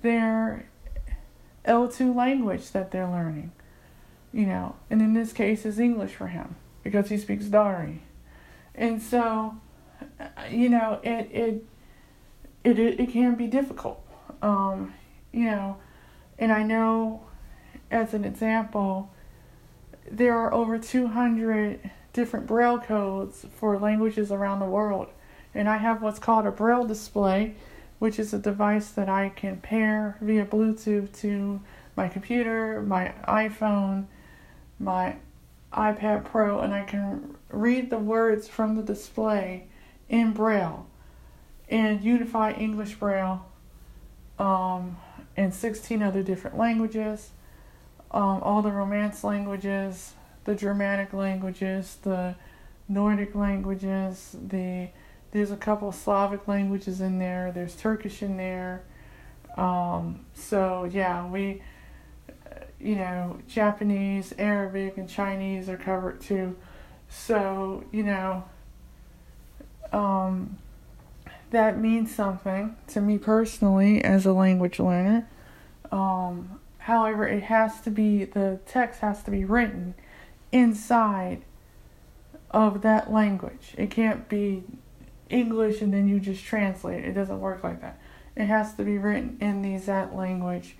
their 0.02 0.70
L2 1.66 2.16
language 2.16 2.72
that 2.72 2.92
they're 2.92 3.10
learning. 3.10 3.52
You 4.32 4.46
know, 4.46 4.76
and 4.90 5.02
in 5.02 5.14
this 5.14 5.34
case, 5.34 5.66
is 5.66 5.80
English 5.80 6.12
for 6.12 6.28
him 6.28 6.56
because 6.84 7.10
he 7.10 7.18
speaks 7.18 7.46
Dari. 7.46 8.04
And 8.74 9.02
so, 9.02 9.56
you 10.50 10.70
know, 10.70 11.00
it, 11.04 11.30
it 11.32 11.66
it 12.64 12.80
it, 12.80 13.00
it 13.00 13.10
can 13.12 13.36
be 13.36 13.48
difficult. 13.48 14.06
Um, 14.42 14.94
you 15.32 15.46
know, 15.46 15.78
and 16.38 16.52
I 16.52 16.64
know 16.64 17.26
as 17.92 18.14
an 18.14 18.26
example, 18.26 19.12
there 20.10 20.38
are 20.38 20.54
over 20.54 20.78
200 20.78 21.92
different 22.14 22.48
braille 22.48 22.80
codes 22.80 23.46
for 23.56 23.78
languages 23.78 24.32
around 24.32 24.60
the 24.60 24.66
world. 24.66 25.08
And 25.56 25.70
I 25.70 25.78
have 25.78 26.02
what's 26.02 26.20
called 26.20 26.46
a 26.46 26.52
braille 26.52 26.86
display, 26.86 27.56
which 27.98 28.20
is 28.20 28.34
a 28.34 28.38
device 28.38 28.92
that 28.92 29.10
I 29.10 29.30
can 29.30 29.62
pair 29.62 30.18
via 30.22 30.46
Bluetooth 30.46 31.18
to 31.22 31.62
my 31.96 32.10
computer, 32.10 32.82
my 32.82 33.14
iPhone, 33.28 34.06
my 34.78 35.16
iPad 35.72 36.26
Pro, 36.26 36.60
and 36.60 36.74
I 36.74 36.84
can 36.84 37.38
read 37.50 37.90
the 37.90 37.98
words 37.98 38.48
from 38.50 38.76
the 38.76 38.84
display 38.84 39.68
in 40.10 40.34
braille 40.34 40.88
and 41.70 42.04
Unify 42.04 42.52
English 42.52 42.96
Braille 42.96 43.46
um, 44.38 44.98
and 45.36 45.54
16 45.54 46.04
other 46.04 46.22
different 46.22 46.58
languages, 46.58 47.32
um, 48.12 48.42
all 48.44 48.62
the 48.62 48.72
Romance 48.72 49.24
languages, 49.24 50.14
the 50.44 50.56
Germanic 50.56 51.14
languages, 51.14 51.98
the 52.04 52.36
Nordic 52.88 53.34
languages, 53.34 54.36
the 54.48 54.90
there's 55.36 55.52
a 55.52 55.58
couple 55.58 55.92
Slavic 55.92 56.48
languages 56.48 57.02
in 57.02 57.20
there. 57.20 57.52
There's 57.52 57.76
Turkish 57.76 58.24
in 58.24 58.38
there. 58.38 58.84
Um, 59.58 60.26
so 60.34 60.90
yeah, 60.90 61.28
we, 61.28 61.62
you 62.80 62.96
know, 62.96 63.40
Japanese, 63.46 64.34
Arabic, 64.40 64.96
and 64.98 65.10
Chinese 65.10 65.68
are 65.68 65.76
covered 65.76 66.22
too. 66.22 66.56
So 67.10 67.84
you 67.92 68.04
know, 68.04 68.46
um, 69.92 70.58
that 71.52 71.78
means 71.78 72.16
something 72.16 72.78
to 72.88 73.02
me 73.02 73.18
personally 73.18 74.02
as 74.02 74.26
a 74.26 74.32
language 74.32 74.80
learner. 74.80 75.28
Um, 75.92 76.62
however, 76.78 77.28
it 77.28 77.44
has 77.44 77.82
to 77.82 77.92
be, 77.92 78.24
the 78.24 78.62
text 78.66 79.02
has 79.02 79.22
to 79.24 79.32
be 79.32 79.44
written 79.44 79.96
inside 80.54 81.42
of 82.52 82.84
that 82.84 83.12
language. 83.12 83.76
It 83.78 83.92
can't 83.92 84.30
be 84.30 84.64
English 85.30 85.82
and 85.82 85.94
then 85.94 86.08
you 86.08 86.20
just 86.20 86.44
translate 86.44 87.04
it. 87.04 87.14
Doesn't 87.14 87.40
work 87.40 87.64
like 87.64 87.82
that. 87.82 88.00
It 88.36 88.46
has 88.46 88.74
to 88.76 88.84
be 88.84 88.98
written 88.98 89.38
in 89.40 89.62
the 89.62 89.76
exact 89.76 90.14
language 90.14 90.76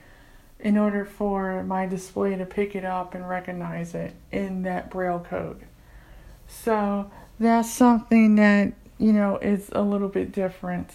in 0.60 0.78
order 0.78 1.06
for 1.06 1.64
my 1.64 1.86
display 1.86 2.36
to 2.36 2.46
pick 2.46 2.76
it 2.76 2.86
up 2.86 3.14
and 3.14 3.28
recognize 3.28 3.94
it 3.94 4.14
in 4.32 4.64
that 4.64 4.90
braille 4.90 5.26
code. 5.28 5.66
So 6.48 7.12
that's 7.40 7.72
something 7.72 8.36
that 8.36 8.74
you 8.98 9.12
know, 9.12 9.38
is 9.38 9.70
a 9.72 9.82
little 9.82 10.08
bit 10.08 10.32
different. 10.32 10.92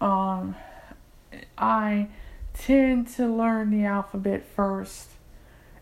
Um, 0.00 0.56
I 1.56 2.08
tend 2.54 3.08
to 3.16 3.26
learn 3.26 3.70
the 3.70 3.84
alphabet 3.84 4.44
first 4.44 5.10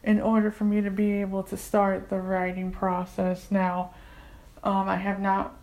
in 0.03 0.21
order 0.21 0.51
for 0.51 0.65
me 0.65 0.81
to 0.83 0.91
be 0.91 1.13
able 1.21 1.43
to 1.45 1.57
start 1.57 2.09
the 2.09 2.21
writing 2.21 2.71
process. 2.71 3.51
Now, 3.51 3.95
um, 4.63 4.89
I 4.89 4.97
have 4.97 5.21
not 5.21 5.57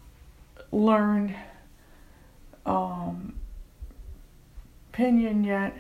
learned 0.74 1.36
um, 2.66 3.36
Pinyin 4.92 5.46
yet 5.46 5.74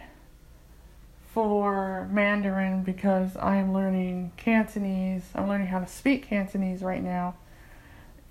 for 1.33 2.07
Mandarin 2.11 2.83
because 2.83 3.35
I 3.37 3.55
am 3.55 3.73
learning 3.73 4.31
Cantonese. 4.37 5.23
I'm 5.33 5.47
learning 5.47 5.67
how 5.67 5.79
to 5.79 5.87
speak 5.87 6.27
Cantonese 6.27 6.81
right 6.81 7.03
now. 7.03 7.35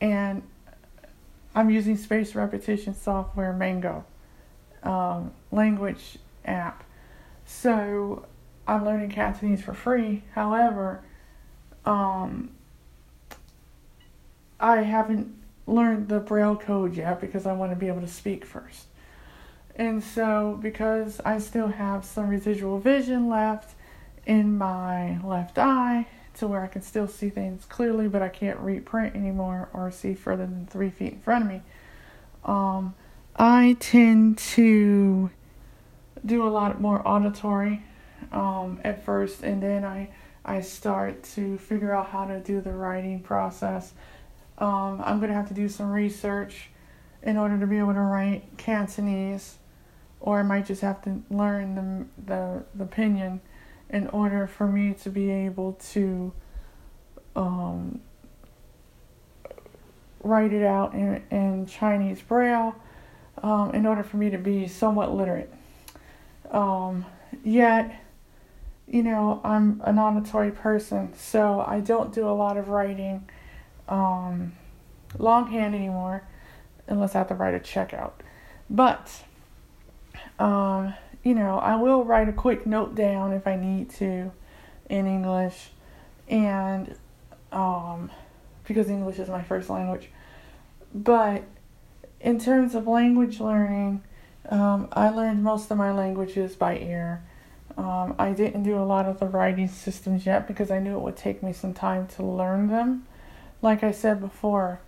And 0.01 0.43
I'm 1.55 1.69
using 1.69 1.97
space 1.97 2.35
repetition 2.35 2.95
software 2.95 3.53
Mango 3.53 4.05
um, 4.85 5.33
language 5.51 6.19
app. 6.45 6.85
So 7.45 8.27
I'm 8.67 8.85
learning 8.85 9.11
Cantonese 9.11 9.63
for 9.63 9.75
free. 9.75 10.23
However, 10.35 11.03
um, 11.85 12.51
I 14.61 14.83
haven't 14.83 15.42
learned 15.67 16.09
the 16.09 16.21
Braille 16.21 16.57
code 16.57 16.95
yet 16.97 17.21
because 17.21 17.47
I 17.47 17.53
want 17.53 17.73
to 17.73 17.77
be 17.77 17.89
able 17.89 18.01
to 18.01 18.09
speak 18.09 18.45
first. 18.45 18.87
And 19.77 20.03
so, 20.03 20.59
because 20.61 21.21
I 21.25 21.39
still 21.39 21.69
have 21.69 22.05
some 22.05 22.29
residual 22.29 22.79
vision 22.79 23.29
left 23.29 23.75
in 24.27 24.59
my 24.59 25.19
left 25.25 25.59
eye, 25.59 26.07
to 26.35 26.47
where 26.47 26.63
I 26.63 26.67
can 26.67 26.83
still 26.83 27.09
see 27.09 27.29
things 27.29 27.65
clearly, 27.65 28.09
but 28.09 28.23
I 28.23 28.29
can't 28.29 28.59
read 28.61 28.87
print 28.87 29.15
anymore 29.15 29.69
or 29.73 29.91
see 29.91 30.15
further 30.15 30.47
than 30.47 30.67
three 30.67 30.91
feet 30.91 31.15
in 31.15 31.21
front 31.21 31.45
of 31.45 31.51
me. 31.51 31.63
Um, 32.45 32.95
I 33.37 33.77
tend 33.81 34.39
to 34.39 35.31
do 36.25 36.47
a 36.47 36.51
lot 36.51 36.81
more 36.81 37.07
auditory 37.07 37.83
um, 38.31 38.81
at 38.85 39.05
first, 39.05 39.43
and 39.43 39.63
then 39.63 39.85
I 39.85 40.11
I 40.45 40.61
start 40.61 41.23
to 41.35 41.57
figure 41.59 41.95
out 41.95 42.09
how 42.09 42.27
to 42.27 42.41
do 42.41 42.61
the 42.61 42.73
writing 42.73 43.21
process. 43.21 43.93
Um, 44.63 45.03
I'm 45.05 45.19
gonna 45.19 45.35
have 45.35 45.49
to 45.49 45.55
do 45.55 45.69
some 45.69 45.91
research 45.91 46.69
in 47.21 47.37
order 47.37 47.59
to 47.59 47.67
be 47.67 47.79
able 47.79 47.95
to 47.95 48.01
write 48.01 48.45
Cantonese, 48.59 49.59
or 50.21 50.39
I 50.39 50.45
might 50.45 50.67
just 50.67 50.83
have 50.83 51.03
to 51.03 51.21
learn 51.31 51.75
the 51.75 52.23
the 52.33 52.65
the 52.77 52.85
pinyin 52.85 53.41
in 53.91 54.07
order 54.07 54.47
for 54.47 54.69
me 54.69 54.95
to 55.03 55.11
be 55.11 55.33
able 55.33 55.73
to 55.91 56.33
um, 57.35 58.01
write 60.23 60.53
it 60.53 60.63
out 60.63 60.95
in, 60.95 61.21
in 61.33 61.67
Chinese 61.67 62.23
Braille 62.23 62.77
um, 63.43 63.73
in 63.75 63.85
order 63.85 64.05
for 64.05 64.17
me 64.17 64.31
to 64.31 64.39
be 64.39 64.69
somewhat 64.69 65.13
literate. 65.13 65.53
Um, 66.53 67.05
yet, 67.43 68.01
you 68.87 69.03
know, 69.03 69.41
I'm 69.43 69.83
an 69.85 69.99
auditory 69.99 70.53
person, 70.53 71.15
so 71.17 71.65
I 71.67 71.81
don't 71.81 72.15
do 72.15 72.29
a 72.29 72.31
lot 72.31 72.57
of 72.57 72.69
writing 72.69 73.29
um, 73.89 74.53
longhand 75.19 75.75
anymore 75.75 76.23
unless 76.87 77.15
I 77.15 77.19
have 77.19 77.29
to 77.29 77.35
write 77.35 77.55
a 77.55 77.61
check 77.61 77.95
out. 77.95 78.23
But, 78.69 79.23
um, 80.39 80.95
you 81.23 81.35
know, 81.35 81.59
I 81.59 81.77
will 81.77 82.05
write 82.05 82.29
a 82.29 82.33
quick 82.33 82.67
note 82.67 82.95
down 82.95 83.33
if 83.33 83.47
I 83.47 83.57
need 83.57 83.91
to 83.91 84.33
in 84.89 85.07
English, 85.07 85.71
and 86.29 86.95
um, 87.51 88.11
because 88.67 88.89
English 88.89 89.19
is 89.19 89.29
my 89.29 89.43
first 89.43 89.71
language. 89.71 90.11
But 90.95 91.45
in 92.21 92.39
terms 92.39 92.75
of 92.75 92.87
language 92.87 93.41
learning, 93.41 94.03
Um, 94.49 94.89
I 94.93 95.09
learned 95.11 95.45
most 95.45 95.71
of 95.71 95.79
my 95.79 95.93
languages 95.93 96.57
by 96.57 96.77
ear. 96.77 97.23
Um, 97.77 98.17
I 98.19 98.35
didn't 98.35 98.65
do 98.65 98.77
a 98.77 98.83
lot 98.83 99.07
of 99.07 99.21
the 99.21 99.27
writing 99.27 99.69
systems 99.69 100.27
yet 100.27 100.49
because 100.49 100.71
I 100.71 100.81
knew 100.81 100.97
it 100.99 101.01
would 101.01 101.17
take 101.17 101.43
me 101.45 101.53
some 101.53 101.73
time 101.73 102.09
to 102.17 102.27
learn 102.27 102.69
them. 102.69 103.07
Like 103.63 103.83
I 103.83 103.93
said 103.93 104.21
before, 104.21 104.81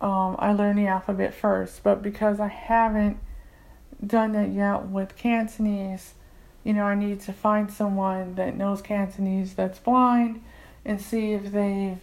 um, 0.00 0.36
I 0.38 0.52
learned 0.52 0.78
the 0.78 0.88
alphabet 0.88 1.32
first, 1.32 1.82
but 1.84 2.02
because 2.02 2.40
I 2.40 2.48
haven't 2.48 3.18
done 4.04 4.32
that 4.32 4.50
yet 4.50 4.86
with 4.86 5.16
Cantonese, 5.16 6.14
you 6.64 6.72
know, 6.72 6.84
I 6.84 6.96
need 6.96 7.20
to 7.22 7.32
find 7.32 7.72
someone 7.72 8.34
that 8.34 8.56
knows 8.56 8.82
Cantonese 8.82 9.54
that's 9.54 9.78
blind 9.78 10.42
and 10.84 11.00
see 11.00 11.32
if 11.32 11.52
they 11.52 11.98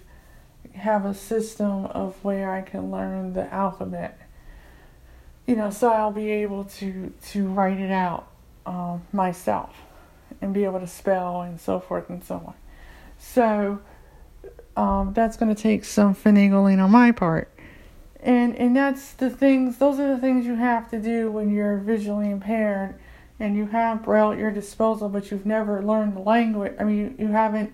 have 0.76 1.06
a 1.06 1.14
system 1.14 1.86
of 1.88 2.16
where 2.24 2.52
I 2.52 2.62
can 2.62 2.92
learn 2.92 3.34
the 3.34 3.54
alphabet. 3.54 4.20
You 5.46 5.56
know, 5.56 5.70
so 5.70 5.92
I'll 5.92 6.12
be 6.12 6.30
able 6.30 6.66
to 6.66 7.12
to 7.32 7.48
write 7.48 7.80
it 7.80 7.92
out 7.92 8.28
um, 8.66 9.06
myself 9.12 9.76
and 10.42 10.54
be 10.54 10.64
able 10.64 10.80
to 10.80 10.88
spell 10.88 11.42
and 11.42 11.60
so 11.60 11.80
forth 11.80 12.10
and 12.10 12.24
so 12.24 12.36
on. 12.36 12.54
So 13.18 13.82
um, 14.80 15.12
that's 15.14 15.36
going 15.36 15.54
to 15.54 15.62
take 15.62 15.84
some 15.84 16.16
finagling 16.16 16.82
on 16.82 16.90
my 16.90 17.12
part. 17.12 17.52
And 18.22 18.56
and 18.56 18.76
that's 18.76 19.12
the 19.12 19.30
things 19.30 19.78
those 19.78 20.00
are 20.00 20.14
the 20.16 20.22
things 20.22 20.46
you 20.46 20.56
have 20.56 20.90
to 20.92 21.00
do 21.00 21.32
when 21.32 21.50
you're 21.50 21.78
visually 21.78 22.30
impaired 22.32 22.96
and 23.40 23.56
you 23.56 23.68
have 23.68 24.04
braille 24.04 24.34
at 24.34 24.38
your 24.38 24.52
disposal 24.52 25.08
but 25.08 25.32
you've 25.32 25.46
never 25.46 25.82
learned 25.82 26.18
the 26.18 26.20
language 26.20 26.74
I 26.78 26.84
mean 26.84 26.98
you, 26.98 27.28
you 27.28 27.32
haven't 27.32 27.72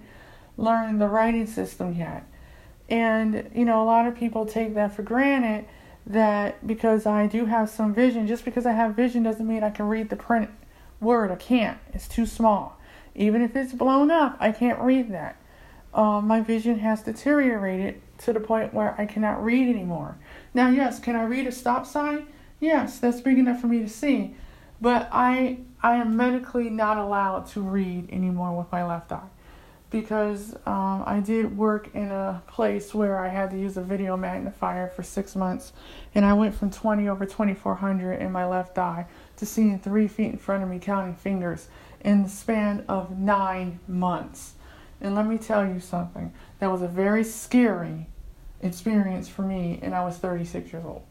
learned 0.56 1.02
the 1.02 1.08
writing 1.08 1.48
system 1.48 1.96
yet. 1.96 2.28
And 2.90 3.50
you 3.56 3.66
know 3.66 3.84
a 3.84 3.86
lot 3.86 4.08
of 4.08 4.16
people 4.16 4.46
take 4.46 4.76
that 4.76 4.96
for 4.96 5.02
granted 5.02 5.66
that 6.06 6.66
because 6.66 7.08
I 7.08 7.26
do 7.26 7.46
have 7.46 7.70
some 7.70 7.94
vision 7.94 8.28
just 8.28 8.46
because 8.46 8.68
I 8.68 8.74
have 8.74 8.96
vision 8.96 9.24
doesn't 9.24 9.48
mean 9.48 9.64
I 9.64 9.72
can 9.72 9.88
read 9.88 10.10
the 10.10 10.16
print 10.16 10.50
word. 11.00 11.32
I 11.32 11.36
can't. 11.36 11.80
It's 11.94 12.08
too 12.08 12.26
small. 12.28 12.80
Even 13.16 13.42
if 13.42 13.56
it's 13.56 13.74
blown 13.74 14.12
up, 14.12 14.38
I 14.40 14.52
can't 14.52 14.80
read 14.80 15.12
that. 15.12 15.38
Um, 15.96 16.28
my 16.28 16.42
vision 16.42 16.80
has 16.80 17.02
deteriorated 17.02 18.02
to 18.20 18.34
the 18.34 18.40
point 18.42 18.74
where 18.74 18.94
I 19.00 19.06
cannot 19.06 19.44
read 19.44 19.70
anymore. 19.70 20.18
Now, 20.54 20.70
yes, 20.70 21.00
can 21.00 21.16
I 21.16 21.24
read 21.24 21.48
a 21.48 21.52
stop 21.52 21.86
sign? 21.86 22.28
Yes, 22.60 23.00
that's 23.00 23.22
big 23.22 23.40
enough 23.40 23.62
for 23.62 23.68
me 23.68 23.80
to 23.80 23.90
see. 23.90 24.36
But 24.82 25.08
I 25.12 25.60
I 25.82 25.96
am 25.96 26.18
medically 26.18 26.70
not 26.70 26.98
allowed 26.98 27.48
to 27.48 27.62
read 27.62 28.12
anymore 28.12 28.58
with 28.58 28.72
my 28.72 28.86
left 28.86 29.12
eye 29.12 29.30
because 29.90 30.54
um, 30.66 31.04
I 31.06 31.22
did 31.24 31.58
work 31.58 31.94
in 31.94 32.12
a 32.12 32.44
place 32.48 32.94
where 32.94 33.18
I 33.18 33.30
had 33.30 33.52
to 33.52 33.58
use 33.58 33.78
a 33.78 33.82
video 33.82 34.18
magnifier 34.18 34.90
for 34.90 35.04
six 35.04 35.36
months, 35.36 35.72
and 36.14 36.26
I 36.26 36.34
went 36.34 36.56
from 36.56 36.72
20 36.72 37.08
over 37.08 37.26
2400 37.26 38.16
in 38.16 38.32
my 38.34 38.46
left 38.46 38.78
eye 38.78 39.06
to 39.38 39.46
seeing 39.46 39.80
three 39.80 40.10
feet 40.10 40.32
in 40.34 40.38
front 40.38 40.64
of 40.64 40.70
me 40.70 40.80
counting 40.80 41.16
fingers 41.16 41.70
in 42.02 42.24
the 42.24 42.30
span 42.30 42.84
of 42.90 43.18
nine 43.18 43.80
months. 43.88 44.55
And 45.06 45.14
let 45.14 45.28
me 45.28 45.38
tell 45.38 45.64
you 45.64 45.80
something 45.80 46.34
that 46.58 46.72
was 46.72 46.82
a 46.82 46.88
very 46.88 47.24
scary 47.24 48.08
experience 48.64 49.30
for 49.30 49.44
me, 49.44 49.78
and 49.84 49.94
I 49.94 50.04
was 50.04 50.18
36 50.18 50.74
years 50.74 50.84
old. 50.84 51.04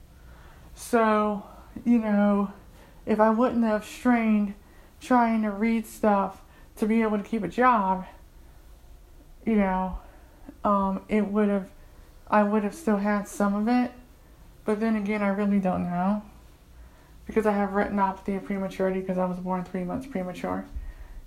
So, 0.75 1.45
you 1.85 2.01
know, 2.01 2.53
if 3.07 3.21
I 3.21 3.31
wouldn't 3.31 3.63
have 3.63 3.85
strained 3.85 4.55
trying 5.01 5.43
to 5.43 5.53
read 5.53 5.87
stuff 5.87 6.43
to 6.75 6.87
be 6.87 7.03
able 7.03 7.19
to 7.19 7.23
keep 7.23 7.45
a 7.45 7.49
job, 7.49 8.05
you 9.47 9.55
know, 9.55 10.01
um, 10.65 11.05
it 11.09 11.29
would 11.29 11.49
have, 11.49 11.71
I 12.27 12.43
would 12.43 12.65
have 12.65 12.75
still 12.75 12.97
had 12.97 13.29
some 13.29 13.55
of 13.55 13.69
it. 13.69 13.93
But 14.65 14.81
then 14.81 14.97
again, 14.97 15.23
I 15.23 15.29
really 15.29 15.61
don't 15.61 15.85
know 15.85 16.21
because 17.27 17.47
I 17.47 17.53
have 17.53 17.71
retinopathy 17.71 18.39
of 18.39 18.45
prematurity 18.45 18.99
because 18.99 19.19
I 19.19 19.27
was 19.27 19.39
born 19.39 19.63
three 19.63 19.85
months 19.85 20.09
premature 20.09 20.65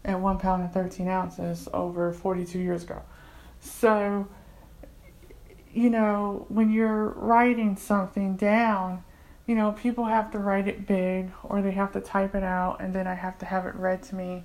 at 0.05 0.19
one 0.19 0.37
pound 0.37 0.63
and 0.63 0.73
13 0.73 1.07
ounces 1.07 1.67
over 1.73 2.13
42 2.13 2.59
years 2.59 2.83
ago. 2.83 3.01
So, 3.59 4.27
you 5.73 5.89
know, 5.89 6.45
when 6.49 6.71
you're 6.71 7.09
writing 7.09 7.75
something 7.75 8.35
down, 8.35 9.03
you 9.45 9.55
know, 9.55 9.71
people 9.71 10.05
have 10.05 10.31
to 10.31 10.39
write 10.39 10.67
it 10.67 10.85
big 10.85 11.31
or 11.43 11.61
they 11.61 11.71
have 11.71 11.91
to 11.93 12.01
type 12.01 12.35
it 12.35 12.43
out 12.43 12.81
and 12.81 12.93
then 12.93 13.07
I 13.07 13.13
have 13.13 13.37
to 13.39 13.45
have 13.45 13.65
it 13.65 13.75
read 13.75 14.03
to 14.03 14.15
me 14.15 14.43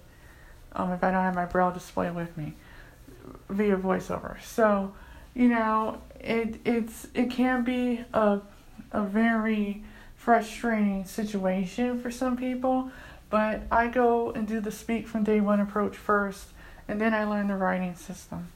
um, 0.75 0.93
if 0.93 1.05
I 1.05 1.11
don't 1.11 1.23
have 1.23 1.35
my 1.35 1.45
braille 1.45 1.73
display 1.73 2.11
with 2.11 2.37
me 2.37 2.55
via 3.49 3.77
voiceover. 3.77 4.41
So, 4.43 4.95
you 5.35 5.49
know, 5.49 6.01
it 6.21 6.61
it's 6.65 7.09
it 7.15 7.31
can 7.31 7.65
be 7.65 8.05
a 8.13 8.41
a 8.93 9.03
very 9.03 9.83
frustrating 10.17 11.05
situation 11.05 11.99
for 12.01 12.11
some 12.11 12.37
people, 12.37 12.91
but 13.33 13.63
I 13.71 13.89
go 13.89 14.31
and 14.33 14.47
do 14.47 14.61
the 14.61 14.71
speak 14.71 15.09
from 15.09 15.25
day 15.25 15.41
one 15.41 15.59
approach 15.59 15.97
first, 15.97 16.49
and 16.87 17.01
then 17.01 17.15
I 17.15 17.25
learn 17.25 17.49
the 17.49 17.57
writing 17.57 17.97
system. 17.97 18.53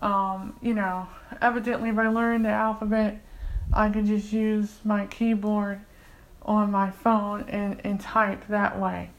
Um, 0.00 0.56
you 0.62 0.72
know, 0.72 1.06
evidently 1.42 1.92
by 1.92 2.08
learning 2.08 2.42
the 2.42 2.48
alphabet, 2.48 3.22
I 3.74 3.90
can 3.90 4.06
just 4.06 4.32
use 4.32 4.78
my 4.84 5.04
keyboard 5.04 5.80
on 6.40 6.70
my 6.70 6.90
phone 6.90 7.44
and, 7.48 7.78
and 7.84 8.00
type 8.00 8.46
that 8.48 8.80
way. 8.80 9.10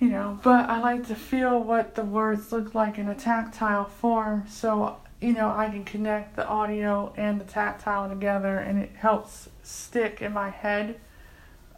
You 0.00 0.10
know, 0.10 0.38
but 0.44 0.68
I 0.68 0.80
like 0.80 1.08
to 1.08 1.14
feel 1.14 1.58
what 1.58 1.94
the 1.94 2.04
words 2.04 2.52
look 2.52 2.74
like 2.74 2.98
in 2.98 3.08
a 3.08 3.14
tactile 3.14 3.86
form 3.86 4.44
so 4.48 4.98
you 5.20 5.32
know, 5.32 5.48
I 5.50 5.68
can 5.68 5.84
connect 5.84 6.36
the 6.36 6.46
audio 6.46 7.12
and 7.16 7.40
the 7.40 7.44
tactile 7.44 8.08
together 8.08 8.58
and 8.58 8.78
it 8.78 8.90
helps 8.96 9.48
stick 9.62 10.22
in 10.22 10.32
my 10.32 10.50
head. 10.50 11.00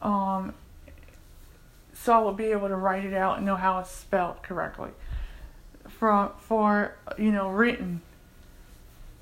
Um, 0.03 0.55
so 2.03 2.13
I 2.15 2.19
will 2.19 2.33
be 2.33 2.47
able 2.47 2.69
to 2.69 2.77
write 2.77 3.05
it 3.05 3.15
out 3.15 3.37
and 3.37 3.47
know 3.47 3.57
how 3.57 3.79
it's 3.79 3.91
spelled 3.91 4.43
correctly. 4.43 4.91
For, 5.89 6.33
for 6.39 6.97
you 7.19 7.31
know, 7.31 7.51
written 7.51 8.01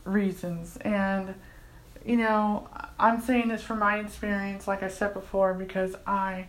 reasons. 0.05 0.77
And, 0.79 1.35
you 2.05 2.17
know, 2.17 2.69
I'm 2.99 3.21
saying 3.21 3.49
this 3.49 3.63
from 3.63 3.81
my 3.81 3.99
experience, 3.99 4.69
like 4.69 4.83
I 4.83 4.89
said 4.89 5.15
before, 5.15 5.55
because 5.55 5.97
I 6.07 6.47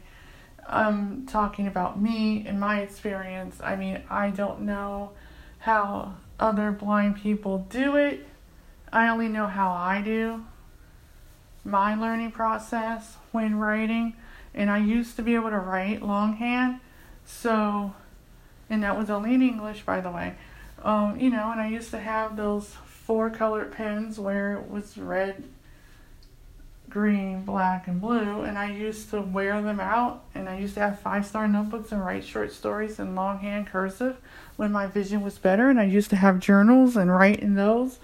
am 0.68 1.26
talking 1.26 1.68
about 1.68 2.00
me 2.00 2.46
and 2.46 2.60
my 2.60 2.82
experience. 2.82 3.60
I 3.64 3.76
mean, 3.76 4.04
I 4.10 4.30
don't 4.30 4.62
know 4.62 5.12
how 5.60 6.16
other 6.40 6.72
blind 6.72 7.18
people 7.18 7.66
do 7.70 7.96
it. 7.96 8.28
I 8.94 9.08
only 9.08 9.30
know 9.30 9.48
how 9.48 9.72
I 9.72 10.02
do 10.02 10.46
my 11.64 11.96
learning 11.96 12.32
process 12.32 13.18
when 13.32 13.56
writing. 13.56 14.16
And 14.54 14.70
I 14.70 14.78
used 14.80 15.16
to 15.18 15.22
be 15.22 15.36
able 15.36 15.50
to 15.50 15.60
write 15.60 16.02
longhand. 16.02 16.80
So, 17.26 17.94
and 18.70 18.84
that 18.84 18.98
was 18.98 19.10
only 19.10 19.34
in 19.34 19.42
English, 19.42 19.84
by 19.86 20.02
the 20.02 20.12
way. 20.12 20.36
Um, 20.84 21.20
you 21.20 21.30
know, 21.30 21.52
and 21.52 21.62
I 21.62 21.68
used 21.68 21.92
to 21.92 22.00
have 22.00 22.36
those 22.36 22.76
four 22.86 23.30
colored 23.30 23.72
pens 23.72 24.20
where 24.20 24.54
it 24.54 24.70
was 24.70 24.98
red, 24.98 25.44
green, 26.90 27.44
black, 27.44 27.88
and 27.88 28.00
blue. 28.02 28.42
And 28.42 28.58
I 28.58 28.72
used 28.72 29.10
to 29.12 29.22
wear 29.22 29.62
them 29.62 29.80
out. 29.80 30.24
And 30.34 30.50
I 30.50 30.58
used 30.58 30.76
to 30.76 30.80
have 30.80 31.00
five 31.00 31.26
star 31.26 31.48
notebooks 31.48 31.92
and 31.92 32.04
write 32.04 32.24
short 32.26 32.52
stories 32.52 33.00
in 33.00 33.16
longhand 33.16 33.68
cursive 33.68 34.18
when 34.56 34.72
my 34.72 34.88
vision 34.88 35.22
was 35.22 35.38
better. 35.38 35.70
And 35.70 35.80
I 35.80 35.86
used 35.86 36.10
to 36.12 36.16
have 36.16 36.40
journals 36.40 36.96
and 36.96 37.12
write 37.12 37.40
in 37.40 37.56
those. 37.56 38.00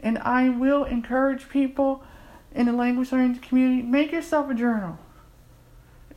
And 0.00 0.18
I 0.18 0.48
will 0.48 0.84
encourage 0.84 1.48
people 1.48 2.04
in 2.54 2.66
the 2.66 2.72
language 2.72 3.12
learning 3.12 3.38
community 3.38 3.82
make 3.82 4.12
yourself 4.12 4.50
a 4.50 4.54
journal. 4.54 4.98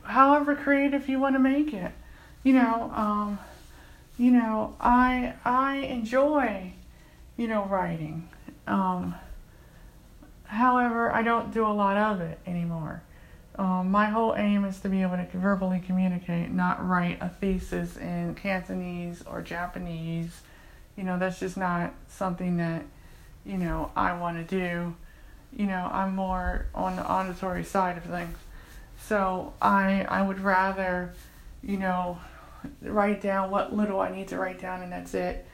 However 0.04 0.54
creative 0.54 1.08
you 1.08 1.18
want 1.18 1.34
to 1.34 1.40
make 1.40 1.72
it. 1.72 1.92
You 2.42 2.54
know, 2.54 2.90
um, 2.94 3.38
you 4.18 4.30
know, 4.30 4.76
I 4.80 5.34
I 5.44 5.76
enjoy, 5.76 6.72
you 7.36 7.48
know, 7.48 7.64
writing. 7.64 8.28
Um, 8.66 9.14
However, 10.52 11.10
I 11.10 11.22
don't 11.22 11.50
do 11.50 11.66
a 11.66 11.72
lot 11.72 11.96
of 11.96 12.20
it 12.20 12.38
anymore. 12.46 13.02
Um, 13.56 13.90
my 13.90 14.06
whole 14.06 14.34
aim 14.36 14.66
is 14.66 14.80
to 14.80 14.90
be 14.90 15.00
able 15.00 15.16
to 15.16 15.26
verbally 15.32 15.80
communicate, 15.80 16.50
not 16.50 16.86
write 16.86 17.16
a 17.22 17.30
thesis 17.30 17.96
in 17.96 18.34
Cantonese 18.34 19.22
or 19.22 19.40
Japanese. 19.40 20.42
You 20.94 21.04
know, 21.04 21.18
that's 21.18 21.40
just 21.40 21.56
not 21.56 21.94
something 22.08 22.58
that, 22.58 22.84
you 23.46 23.56
know, 23.56 23.92
I 23.96 24.12
want 24.18 24.46
to 24.46 24.56
do. 24.56 24.94
You 25.56 25.66
know, 25.66 25.88
I'm 25.90 26.14
more 26.14 26.66
on 26.74 26.96
the 26.96 27.10
auditory 27.10 27.64
side 27.64 27.96
of 27.96 28.04
things. 28.04 28.36
So 29.06 29.52
I 29.60 30.04
I 30.08 30.22
would 30.22 30.40
rather, 30.40 31.14
you 31.62 31.76
know, 31.76 32.18
write 32.80 33.20
down 33.20 33.50
what 33.50 33.74
little 33.74 34.00
I 34.00 34.10
need 34.10 34.28
to 34.28 34.38
write 34.38 34.60
down 34.60 34.82
and 34.82 34.92
that's 34.92 35.14
it. 35.14 35.46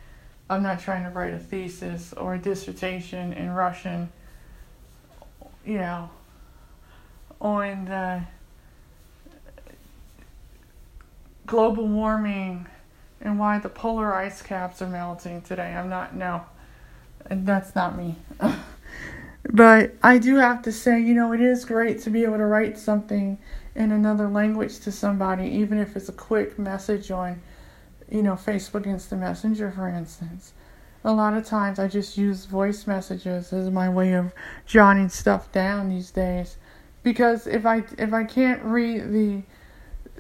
I'm 0.51 0.63
not 0.63 0.81
trying 0.81 1.05
to 1.05 1.11
write 1.11 1.35
a 1.35 1.39
thesis 1.39 2.13
or 2.15 2.35
a 2.35 2.39
dissertation 2.39 3.33
in 3.33 3.51
Russian 3.51 4.11
you 5.69 5.77
know, 5.77 6.09
on 7.43 7.85
the 7.85 8.23
global 11.47 11.87
warming 11.87 12.67
and 13.21 13.39
why 13.39 13.59
the 13.59 13.69
polar 13.69 14.15
ice 14.15 14.41
caps 14.41 14.81
are 14.81 14.89
melting 14.89 15.43
today. 15.43 15.75
I'm 15.75 15.91
not, 15.91 16.17
no, 16.17 16.47
that's 17.29 17.75
not 17.75 17.99
me. 17.99 18.17
But 19.59 19.97
I 20.05 20.19
do 20.19 20.37
have 20.37 20.63
to 20.63 20.73
say, 20.73 21.01
you 21.01 21.15
know, 21.15 21.33
it 21.33 21.41
is 21.41 21.65
great 21.65 22.01
to 22.03 22.11
be 22.11 22.23
able 22.23 22.37
to 22.37 22.47
write 22.47 22.79
something 22.79 23.39
in 23.75 23.91
another 23.91 24.29
language 24.29 24.79
to 24.81 24.93
somebody, 24.93 25.49
even 25.49 25.79
if 25.79 25.97
it's 25.97 26.09
a 26.09 26.13
quick 26.13 26.61
message 26.61 27.11
on, 27.11 27.43
you 28.09 28.23
know, 28.23 28.35
Facebook 28.35 28.87
Instant 28.87 29.21
Messenger, 29.21 29.73
for 29.73 29.89
instance. 29.89 30.53
A 31.03 31.13
lot 31.13 31.35
of 31.35 31.45
times 31.45 31.81
I 31.81 31.89
just 31.89 32.17
use 32.17 32.45
voice 32.45 32.87
messages 32.87 33.53
as 33.53 33.69
my 33.69 33.89
way 33.89 34.13
of 34.13 34.33
jotting 34.65 35.09
stuff 35.09 35.51
down 35.51 35.89
these 35.89 36.13
days. 36.13 36.57
Because 37.03 37.49
if 37.49 37.67
I 37.67 37.83
if 37.99 38.13
I 38.13 38.23
can't 38.23 38.63
read 38.63 39.13
the 39.13 39.43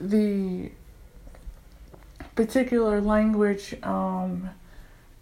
the 0.01 0.72
particular 2.35 3.01
language 3.01 3.77
um, 3.85 4.51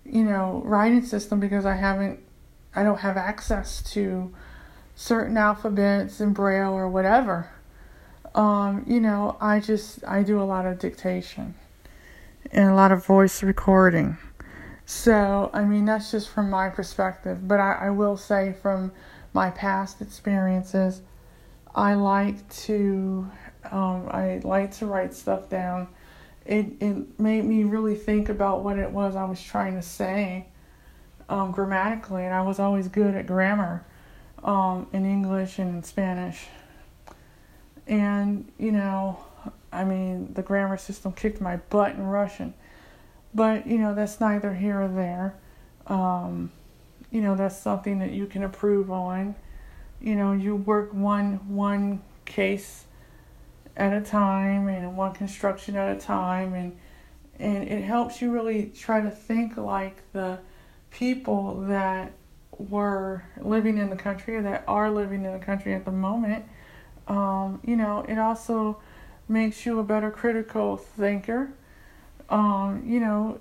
you 0.06 0.24
know, 0.24 0.62
writing 0.64 1.04
system 1.04 1.38
because 1.38 1.66
I 1.66 1.74
haven't 1.74 2.20
I 2.76 2.82
don't 2.82 3.00
have 3.00 3.16
access 3.16 3.82
to 3.94 4.32
certain 4.94 5.36
alphabets 5.38 6.20
and 6.20 6.34
braille 6.34 6.72
or 6.72 6.88
whatever. 6.88 7.50
Um, 8.34 8.84
you 8.86 9.00
know, 9.00 9.38
I 9.40 9.60
just 9.60 10.04
I 10.06 10.22
do 10.22 10.40
a 10.40 10.44
lot 10.44 10.66
of 10.66 10.78
dictation 10.78 11.54
and 12.52 12.70
a 12.70 12.74
lot 12.74 12.92
of 12.92 13.04
voice 13.04 13.42
recording. 13.42 14.18
So, 14.84 15.50
I 15.52 15.64
mean, 15.64 15.86
that's 15.86 16.10
just 16.10 16.28
from 16.28 16.50
my 16.50 16.68
perspective. 16.68 17.48
But 17.48 17.60
I, 17.60 17.72
I 17.86 17.90
will 17.90 18.16
say, 18.16 18.54
from 18.60 18.92
my 19.32 19.50
past 19.50 20.00
experiences, 20.00 21.00
I 21.74 21.94
like 21.94 22.48
to 22.64 23.28
um, 23.70 24.08
I 24.10 24.40
like 24.44 24.72
to 24.76 24.86
write 24.86 25.14
stuff 25.14 25.48
down. 25.48 25.88
It 26.44 26.66
it 26.80 27.18
made 27.18 27.46
me 27.46 27.64
really 27.64 27.96
think 27.96 28.28
about 28.28 28.62
what 28.62 28.78
it 28.78 28.90
was 28.90 29.16
I 29.16 29.24
was 29.24 29.42
trying 29.42 29.76
to 29.76 29.82
say 29.82 30.46
um, 31.28 31.50
grammatically, 31.50 32.24
and 32.24 32.34
I 32.34 32.42
was 32.42 32.58
always 32.58 32.88
good 32.88 33.14
at 33.14 33.26
grammar 33.26 33.84
um, 34.42 34.86
in 34.92 35.04
English 35.04 35.58
and 35.58 35.76
in 35.76 35.82
Spanish. 35.82 36.46
And, 37.86 38.50
you 38.58 38.72
know, 38.72 39.24
I 39.72 39.84
mean, 39.84 40.34
the 40.34 40.42
grammar 40.42 40.76
system 40.76 41.12
kicked 41.12 41.40
my 41.40 41.56
butt 41.56 41.92
in 41.92 42.06
Russian. 42.06 42.54
But, 43.34 43.66
you 43.66 43.78
know, 43.78 43.94
that's 43.94 44.20
neither 44.20 44.54
here 44.54 44.80
or 44.80 44.88
there. 44.88 45.34
Um, 45.86 46.50
you 47.10 47.20
know, 47.20 47.36
that's 47.36 47.56
something 47.56 47.98
that 48.00 48.10
you 48.10 48.26
can 48.26 48.42
improve 48.42 48.90
on. 48.90 49.34
You 50.00 50.14
know, 50.14 50.32
you 50.32 50.56
work 50.56 50.92
one 50.92 51.34
one 51.48 52.02
case 52.24 52.86
at 53.76 53.92
a 53.92 54.00
time 54.00 54.68
and 54.68 54.96
one 54.96 55.12
construction 55.12 55.76
at 55.76 55.96
a 55.96 56.00
time 56.00 56.54
and 56.54 56.76
and 57.38 57.68
it 57.68 57.82
helps 57.82 58.22
you 58.22 58.32
really 58.32 58.72
try 58.74 59.00
to 59.00 59.10
think 59.10 59.56
like 59.56 59.96
the 60.12 60.38
people 60.96 61.60
that 61.68 62.10
were 62.56 63.22
living 63.38 63.76
in 63.76 63.90
the 63.90 63.96
country 63.96 64.34
or 64.36 64.42
that 64.42 64.64
are 64.66 64.90
living 64.90 65.26
in 65.26 65.32
the 65.32 65.44
country 65.44 65.74
at 65.74 65.84
the 65.84 65.92
moment. 65.92 66.42
Um, 67.06 67.60
you 67.62 67.76
know, 67.76 68.04
it 68.08 68.18
also 68.18 68.80
makes 69.28 69.66
you 69.66 69.78
a 69.78 69.84
better 69.84 70.10
critical 70.10 70.78
thinker. 70.78 71.52
Um, 72.30 72.82
you 72.86 72.98
know, 72.98 73.40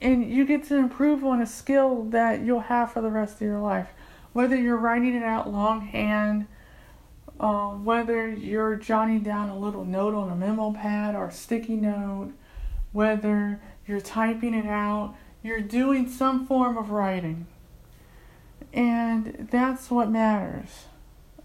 and 0.00 0.30
you 0.30 0.46
get 0.46 0.64
to 0.64 0.76
improve 0.76 1.24
on 1.24 1.42
a 1.42 1.46
skill 1.46 2.04
that 2.10 2.42
you'll 2.42 2.60
have 2.60 2.92
for 2.92 3.02
the 3.02 3.10
rest 3.10 3.36
of 3.36 3.40
your 3.40 3.58
life. 3.58 3.88
Whether 4.32 4.54
you're 4.54 4.76
writing 4.76 5.16
it 5.16 5.24
out 5.24 5.52
longhand, 5.52 6.46
um, 7.40 7.84
whether 7.84 8.28
you're 8.28 8.76
jotting 8.76 9.20
down 9.20 9.48
a 9.48 9.58
little 9.58 9.84
note 9.84 10.14
on 10.14 10.30
a 10.30 10.36
memo 10.36 10.72
pad 10.72 11.16
or 11.16 11.26
a 11.26 11.32
sticky 11.32 11.74
note, 11.74 12.32
whether 12.92 13.60
you're 13.84 14.00
typing 14.00 14.54
it 14.54 14.66
out, 14.66 15.16
you're 15.44 15.60
doing 15.60 16.08
some 16.08 16.46
form 16.46 16.78
of 16.78 16.90
writing. 16.90 17.46
And 18.72 19.46
that's 19.52 19.90
what 19.90 20.10
matters. 20.10 20.86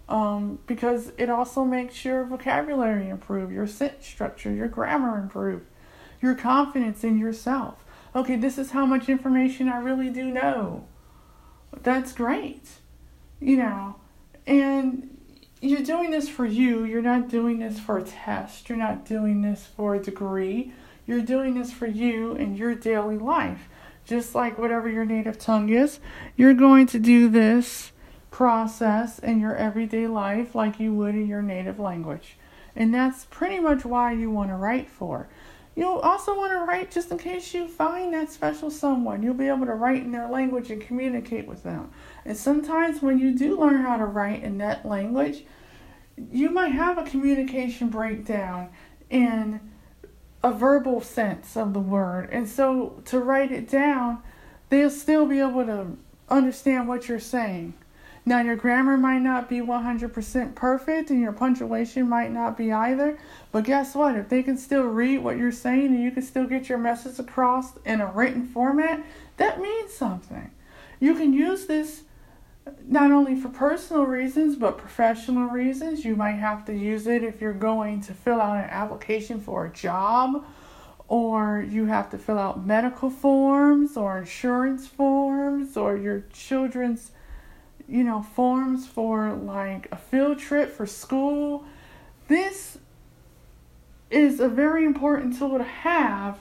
Um, 0.08 0.58
because 0.66 1.12
it 1.18 1.28
also 1.28 1.64
makes 1.64 2.04
your 2.04 2.24
vocabulary 2.24 3.10
improve, 3.10 3.52
your 3.52 3.66
sentence 3.68 4.06
structure, 4.06 4.52
your 4.52 4.68
grammar 4.68 5.18
improve, 5.18 5.62
your 6.20 6.34
confidence 6.34 7.04
in 7.04 7.18
yourself. 7.18 7.84
Okay, 8.16 8.36
this 8.36 8.58
is 8.58 8.70
how 8.70 8.86
much 8.86 9.08
information 9.08 9.68
I 9.68 9.78
really 9.78 10.08
do 10.08 10.24
know. 10.24 10.86
That's 11.82 12.12
great. 12.12 12.68
You 13.38 13.58
know, 13.58 13.96
and 14.46 15.18
you're 15.60 15.82
doing 15.82 16.10
this 16.10 16.28
for 16.28 16.46
you. 16.46 16.84
You're 16.84 17.02
not 17.02 17.28
doing 17.28 17.58
this 17.58 17.78
for 17.78 17.98
a 17.98 18.02
test. 18.02 18.68
You're 18.68 18.78
not 18.78 19.04
doing 19.04 19.42
this 19.42 19.68
for 19.76 19.94
a 19.94 20.02
degree. 20.02 20.72
You're 21.06 21.20
doing 21.20 21.54
this 21.54 21.70
for 21.72 21.86
you 21.86 22.32
and 22.34 22.56
your 22.56 22.74
daily 22.74 23.18
life 23.18 23.68
just 24.10 24.34
like 24.34 24.58
whatever 24.58 24.90
your 24.90 25.04
native 25.04 25.38
tongue 25.38 25.68
is, 25.70 26.00
you're 26.36 26.52
going 26.52 26.84
to 26.88 26.98
do 26.98 27.28
this 27.28 27.92
process 28.32 29.20
in 29.20 29.40
your 29.40 29.54
everyday 29.54 30.08
life 30.08 30.54
like 30.54 30.80
you 30.80 30.92
would 30.92 31.14
in 31.14 31.28
your 31.28 31.42
native 31.42 31.78
language. 31.78 32.36
And 32.74 32.92
that's 32.92 33.26
pretty 33.26 33.60
much 33.60 33.84
why 33.84 34.12
you 34.12 34.28
want 34.28 34.50
to 34.50 34.56
write 34.56 34.90
for. 34.90 35.28
You'll 35.76 36.00
also 36.00 36.36
want 36.36 36.52
to 36.52 36.58
write 36.58 36.90
just 36.90 37.12
in 37.12 37.18
case 37.18 37.54
you 37.54 37.68
find 37.68 38.12
that 38.12 38.32
special 38.32 38.68
someone. 38.68 39.22
You'll 39.22 39.34
be 39.34 39.46
able 39.46 39.66
to 39.66 39.74
write 39.74 40.02
in 40.02 40.10
their 40.10 40.28
language 40.28 40.72
and 40.72 40.82
communicate 40.82 41.46
with 41.46 41.62
them. 41.62 41.92
And 42.24 42.36
sometimes 42.36 43.00
when 43.00 43.20
you 43.20 43.38
do 43.38 43.58
learn 43.58 43.82
how 43.82 43.96
to 43.96 44.04
write 44.04 44.42
in 44.42 44.58
that 44.58 44.84
language, 44.84 45.44
you 46.16 46.50
might 46.50 46.72
have 46.72 46.98
a 46.98 47.04
communication 47.04 47.88
breakdown 47.88 48.70
in 49.08 49.60
a 50.42 50.52
verbal 50.52 51.00
sense 51.00 51.56
of 51.56 51.74
the 51.74 51.80
word. 51.80 52.28
And 52.30 52.48
so 52.48 53.02
to 53.06 53.18
write 53.18 53.52
it 53.52 53.68
down, 53.68 54.22
they'll 54.68 54.90
still 54.90 55.26
be 55.26 55.40
able 55.40 55.66
to 55.66 55.96
understand 56.28 56.88
what 56.88 57.08
you're 57.08 57.20
saying. 57.20 57.74
Now, 58.24 58.40
your 58.40 58.56
grammar 58.56 58.98
might 58.98 59.20
not 59.20 59.48
be 59.48 59.58
100% 59.60 60.54
perfect 60.54 61.10
and 61.10 61.20
your 61.20 61.32
punctuation 61.32 62.08
might 62.08 62.30
not 62.30 62.56
be 62.56 62.70
either, 62.70 63.18
but 63.50 63.64
guess 63.64 63.94
what? 63.94 64.14
If 64.14 64.28
they 64.28 64.42
can 64.42 64.58
still 64.58 64.84
read 64.84 65.18
what 65.18 65.38
you're 65.38 65.50
saying 65.50 65.86
and 65.86 66.02
you 66.02 66.10
can 66.10 66.22
still 66.22 66.44
get 66.44 66.68
your 66.68 66.78
message 66.78 67.18
across 67.18 67.76
in 67.84 68.00
a 68.00 68.06
written 68.06 68.46
format, 68.46 69.02
that 69.38 69.60
means 69.60 69.92
something. 69.94 70.50
You 71.00 71.14
can 71.14 71.32
use 71.32 71.66
this 71.66 72.02
not 72.86 73.10
only 73.10 73.34
for 73.34 73.48
personal 73.48 74.04
reasons 74.04 74.56
but 74.56 74.78
professional 74.78 75.48
reasons. 75.48 76.04
You 76.04 76.16
might 76.16 76.32
have 76.36 76.64
to 76.66 76.74
use 76.74 77.06
it 77.06 77.22
if 77.22 77.40
you're 77.40 77.52
going 77.52 78.00
to 78.02 78.14
fill 78.14 78.40
out 78.40 78.56
an 78.56 78.70
application 78.70 79.40
for 79.40 79.66
a 79.66 79.70
job, 79.70 80.44
or 81.08 81.64
you 81.68 81.86
have 81.86 82.10
to 82.10 82.18
fill 82.18 82.38
out 82.38 82.66
medical 82.66 83.10
forms 83.10 83.96
or 83.96 84.18
insurance 84.18 84.86
forms 84.86 85.76
or 85.76 85.96
your 85.96 86.24
children's 86.32 87.10
you 87.88 88.04
know 88.04 88.22
forms 88.22 88.86
for 88.86 89.32
like 89.32 89.88
a 89.90 89.96
field 89.96 90.38
trip 90.38 90.72
for 90.72 90.86
school. 90.86 91.64
This 92.28 92.78
is 94.10 94.40
a 94.40 94.48
very 94.48 94.84
important 94.84 95.38
tool 95.38 95.58
to 95.58 95.64
have 95.64 96.38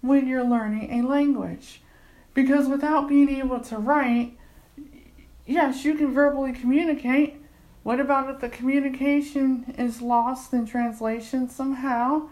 when 0.00 0.26
you're 0.26 0.44
learning 0.44 0.92
a 0.92 1.06
language 1.06 1.82
because 2.34 2.68
without 2.68 3.08
being 3.08 3.28
able 3.28 3.60
to 3.60 3.76
write 3.76 4.36
yes, 5.50 5.84
you 5.84 5.94
can 5.94 6.14
verbally 6.14 6.52
communicate. 6.52 7.36
What 7.82 8.00
about 8.00 8.30
if 8.30 8.40
the 8.40 8.48
communication 8.48 9.74
is 9.76 10.00
lost 10.00 10.52
in 10.52 10.66
translation 10.66 11.48
somehow? 11.48 12.28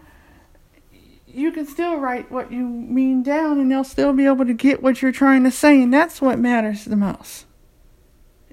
You 1.27 1.51
can 1.51 1.65
still 1.65 1.97
write 1.97 2.31
what 2.31 2.51
you 2.51 2.63
mean 2.65 3.21
down 3.21 3.59
and 3.59 3.69
they'll 3.69 3.83
still 3.83 4.13
be 4.13 4.25
able 4.25 4.45
to 4.45 4.53
get 4.53 4.81
what 4.81 5.01
you're 5.01 5.11
trying 5.11 5.43
to 5.43 5.51
say, 5.51 5.81
and 5.81 5.93
that's 5.93 6.21
what 6.21 6.39
matters 6.39 6.85
the 6.85 6.95
most. 6.95 7.45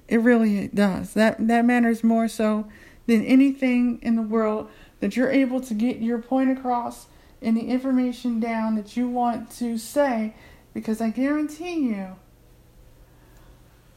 It 0.07 0.17
really 0.17 0.67
does. 0.67 1.13
That 1.13 1.47
that 1.47 1.65
matters 1.65 2.03
more 2.03 2.27
so 2.27 2.67
than 3.07 3.25
anything 3.25 3.99
in 4.01 4.15
the 4.15 4.21
world 4.21 4.69
that 4.99 5.15
you're 5.15 5.31
able 5.31 5.61
to 5.61 5.73
get 5.73 5.97
your 5.97 6.19
point 6.19 6.51
across 6.57 7.07
and 7.41 7.55
the 7.55 7.67
information 7.67 8.39
down 8.39 8.75
that 8.75 8.97
you 8.97 9.07
want 9.07 9.51
to 9.51 9.77
say 9.77 10.33
because 10.73 11.01
I 11.01 11.09
guarantee 11.09 11.89
you 11.89 12.15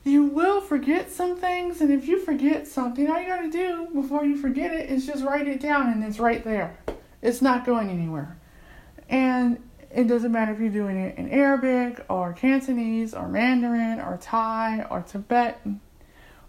you 0.04 0.24
will 0.24 0.60
forget 0.60 1.10
some 1.10 1.36
things, 1.36 1.80
and 1.80 1.92
if 1.92 2.08
you 2.08 2.20
forget 2.20 2.66
something, 2.66 3.08
all 3.08 3.20
you 3.20 3.28
gotta 3.28 3.50
do 3.50 3.88
before 3.94 4.24
you 4.24 4.36
forget 4.36 4.72
it 4.72 4.90
is 4.90 5.06
just 5.06 5.24
write 5.24 5.46
it 5.46 5.60
down, 5.60 5.92
and 5.92 6.02
it's 6.02 6.18
right 6.18 6.42
there. 6.42 6.78
It's 7.22 7.42
not 7.42 7.66
going 7.66 7.90
anywhere. 7.90 8.38
And 9.08 9.62
it 9.90 10.06
doesn't 10.06 10.30
matter 10.30 10.52
if 10.52 10.60
you're 10.60 10.68
doing 10.68 10.96
it 10.96 11.18
in 11.18 11.28
Arabic 11.30 12.04
or 12.08 12.32
Cantonese 12.32 13.12
or 13.12 13.28
Mandarin 13.28 14.00
or 14.00 14.18
Thai 14.20 14.86
or 14.88 15.02
Tibetan 15.02 15.80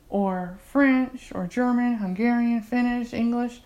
or 0.10 0.60
French 0.64 1.32
or 1.34 1.48
German, 1.48 1.96
Hungarian, 1.96 2.62
Finnish, 2.62 3.14
English. 3.14 3.62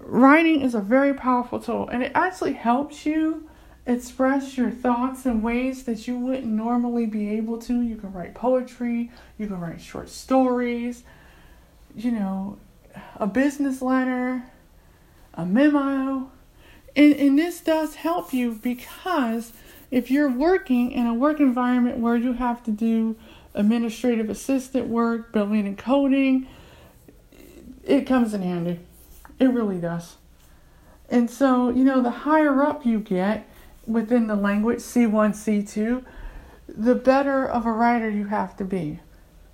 Writing 0.00 0.62
is 0.62 0.74
a 0.74 0.80
very 0.80 1.14
powerful 1.14 1.60
tool 1.60 1.88
and 1.88 2.02
it 2.02 2.10
actually 2.14 2.54
helps 2.54 3.06
you 3.06 3.48
express 3.90 4.56
your 4.56 4.70
thoughts 4.70 5.26
in 5.26 5.42
ways 5.42 5.84
that 5.84 6.06
you 6.06 6.18
wouldn't 6.18 6.46
normally 6.46 7.06
be 7.06 7.30
able 7.30 7.58
to. 7.58 7.80
You 7.80 7.96
can 7.96 8.12
write 8.12 8.34
poetry, 8.34 9.10
you 9.38 9.46
can 9.46 9.60
write 9.60 9.80
short 9.80 10.08
stories, 10.08 11.02
you 11.94 12.12
know, 12.12 12.58
a 13.16 13.26
business 13.26 13.82
letter, 13.82 14.44
a 15.34 15.44
memo. 15.44 16.30
And, 16.96 17.14
and 17.14 17.38
this 17.38 17.60
does 17.60 17.96
help 17.96 18.32
you 18.32 18.52
because 18.52 19.52
if 19.90 20.10
you're 20.10 20.30
working 20.30 20.92
in 20.92 21.06
a 21.06 21.14
work 21.14 21.40
environment 21.40 21.98
where 21.98 22.16
you 22.16 22.34
have 22.34 22.62
to 22.64 22.70
do 22.70 23.16
administrative 23.54 24.30
assistant 24.30 24.86
work, 24.86 25.32
billing 25.32 25.66
and 25.66 25.76
coding, 25.76 26.46
it 27.84 28.06
comes 28.06 28.34
in 28.34 28.42
handy. 28.42 28.78
It 29.38 29.46
really 29.46 29.78
does. 29.78 30.16
And 31.08 31.28
so, 31.28 31.70
you 31.70 31.82
know, 31.82 32.02
the 32.02 32.10
higher 32.10 32.62
up 32.62 32.86
you 32.86 33.00
get 33.00 33.49
within 33.86 34.26
the 34.26 34.36
language, 34.36 34.78
C1, 34.78 35.30
C2, 35.30 36.04
the 36.68 36.94
better 36.94 37.44
of 37.46 37.66
a 37.66 37.72
writer 37.72 38.08
you 38.08 38.26
have 38.26 38.56
to 38.56 38.64
be. 38.64 39.00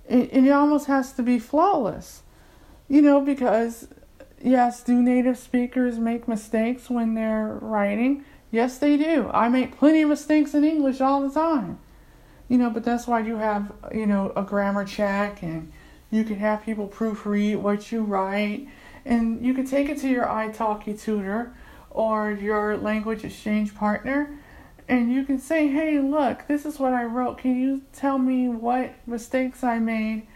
It, 0.07 0.33
it 0.33 0.49
almost 0.51 0.87
has 0.87 1.11
to 1.13 1.23
be 1.23 1.39
flawless, 1.39 2.23
you 2.87 3.01
know, 3.01 3.21
because 3.21 3.87
yes, 4.41 4.83
do 4.83 5.01
native 5.01 5.37
speakers 5.37 5.97
make 5.97 6.27
mistakes 6.27 6.89
when 6.89 7.15
they're 7.15 7.57
writing? 7.61 8.23
Yes, 8.51 8.77
they 8.77 8.97
do. 8.97 9.29
I 9.33 9.49
make 9.49 9.77
plenty 9.77 10.03
of 10.03 10.09
mistakes 10.09 10.53
in 10.53 10.63
English 10.63 11.01
all 11.01 11.27
the 11.27 11.33
time. 11.33 11.79
You 12.47 12.57
know, 12.57 12.69
but 12.69 12.85
that's 12.85 13.07
why 13.07 13.19
you 13.19 13.35
have, 13.37 13.73
you 13.93 14.05
know, 14.05 14.31
a 14.35 14.41
grammar 14.41 14.85
check 14.85 15.43
and 15.43 15.71
you 16.09 16.23
can 16.23 16.37
have 16.37 16.63
people 16.63 16.87
proofread 16.87 17.57
what 17.57 17.91
you 17.91 18.03
write 18.03 18.69
and 19.03 19.45
you 19.45 19.53
can 19.53 19.65
take 19.65 19.89
it 19.89 19.97
to 19.99 20.07
your 20.07 20.25
italki 20.25 20.99
tutor 20.99 21.53
or 21.97 22.31
your 22.31 22.77
language 22.77 23.23
exchange 23.23 23.75
partner 23.75 24.29
and 24.89 25.11
you 25.11 25.25
can 25.25 25.37
say, 25.37 25.67
"Hey, 25.67 25.99
look, 25.99 26.47
this 26.47 26.65
is 26.65 26.79
what 26.79 26.93
I 26.93 27.03
wrote. 27.03 27.39
Can 27.39 27.59
you 27.59 27.81
tell 27.91 28.17
me 28.17 28.47
what 28.47 28.93
mistakes 29.05 29.63
I 29.63 29.79
made?" 29.79 30.27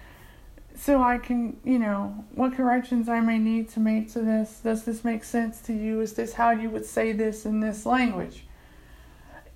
so 0.75 1.01
I 1.01 1.17
can, 1.17 1.57
you 1.63 1.77
know, 1.77 2.25
what 2.33 2.53
corrections 2.53 3.09
I 3.09 3.19
may 3.19 3.37
need 3.37 3.69
to 3.71 3.79
make 3.79 4.11
to 4.13 4.21
this. 4.21 4.61
Does 4.63 4.83
this 4.83 5.03
make 5.03 5.23
sense 5.23 5.59
to 5.63 5.73
you? 5.73 5.99
Is 6.01 6.13
this 6.13 6.33
how 6.33 6.51
you 6.51 6.69
would 6.69 6.85
say 6.85 7.11
this 7.11 7.45
in 7.45 7.59
this 7.59 7.85
language? 7.85 8.45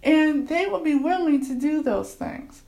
And 0.03 0.47
they 0.47 0.67
will 0.67 0.83
be 0.83 0.93
willing 0.95 1.43
to 1.47 1.55
do 1.55 1.81
those 1.81 2.13
things. 2.13 2.61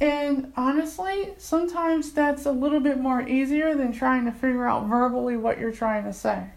And 0.00 0.52
honestly, 0.56 1.34
sometimes 1.38 2.12
that's 2.12 2.44
a 2.46 2.52
little 2.52 2.80
bit 2.80 2.98
more 2.98 3.26
easier 3.26 3.74
than 3.74 3.92
trying 3.92 4.24
to 4.24 4.32
figure 4.32 4.66
out 4.66 4.86
verbally 4.86 5.36
what 5.36 5.58
you're 5.58 5.72
trying 5.72 6.04
to 6.04 6.12
say. 6.12 6.48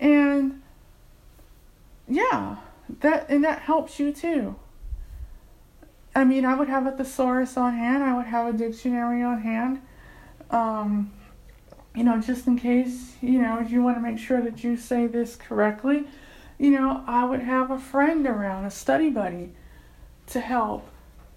And 0.00 0.62
yeah, 2.10 2.56
that 3.00 3.30
and 3.30 3.44
that 3.44 3.60
helps 3.60 3.98
you 3.98 4.12
too. 4.12 4.56
I 6.14 6.24
mean, 6.24 6.44
I 6.44 6.54
would 6.54 6.68
have 6.68 6.86
a 6.86 6.90
thesaurus 6.90 7.56
on 7.56 7.74
hand, 7.74 8.02
I 8.02 8.16
would 8.16 8.26
have 8.26 8.52
a 8.52 8.58
dictionary 8.58 9.22
on 9.22 9.40
hand 9.40 9.80
um, 10.50 11.12
you 11.94 12.04
know, 12.04 12.20
just 12.20 12.46
in 12.46 12.58
case, 12.58 13.14
you 13.20 13.40
know, 13.40 13.60
you 13.60 13.82
want 13.82 13.96
to 13.96 14.00
make 14.00 14.18
sure 14.18 14.40
that 14.42 14.62
you 14.62 14.76
say 14.76 15.06
this 15.06 15.36
correctly, 15.36 16.04
you 16.58 16.70
know, 16.70 17.02
I 17.06 17.24
would 17.24 17.40
have 17.40 17.70
a 17.70 17.78
friend 17.78 18.26
around, 18.26 18.64
a 18.64 18.70
study 18.70 19.10
buddy 19.10 19.52
to 20.28 20.40
help 20.40 20.88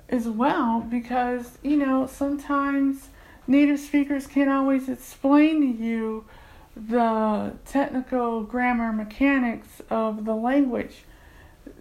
as 0.09 0.27
well 0.27 0.81
because, 0.81 1.57
you 1.63 1.77
know, 1.77 2.07
sometimes 2.07 3.09
native 3.47 3.79
speakers 3.79 4.27
can't 4.27 4.49
always 4.49 4.89
explain 4.89 5.62
to 5.62 5.83
you 5.83 6.25
the 6.75 7.53
technical 7.65 8.43
grammar 8.43 8.91
mechanics 8.91 9.81
of 9.89 10.25
the 10.25 10.36
language 10.36 11.03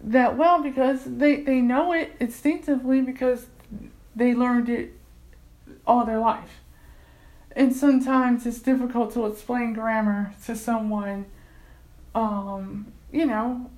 that 0.03 0.37
well 0.37 0.61
because 0.61 1.03
they, 1.05 1.37
they 1.37 1.61
know 1.61 1.93
it 1.93 2.15
instinctively 2.19 3.01
because 3.01 3.47
they 4.15 4.33
learned 4.33 4.69
it 4.69 4.93
all 5.85 6.05
their 6.05 6.19
life. 6.19 6.61
And 7.55 7.75
sometimes 7.75 8.45
it's 8.45 8.59
difficult 8.59 9.13
to 9.13 9.25
explain 9.25 9.73
grammar 9.73 10.33
to 10.45 10.55
someone, 10.55 11.25
um, 12.15 12.91
you 13.11 13.25
know, 13.25 13.69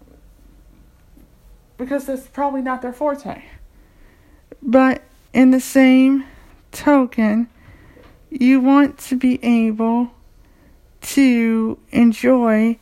because 1.78 2.08
it's 2.08 2.28
probably 2.28 2.62
not 2.62 2.82
their 2.82 2.94
forte. 2.94 3.44
But 4.62 5.04
in 5.34 5.52
the 5.52 5.60
same 5.60 6.26
token, 6.72 7.50
you 8.30 8.62
want 8.62 8.98
to 9.00 9.16
be 9.16 9.44
able 9.44 10.12
to 11.14 11.80
enjoy 11.92 12.80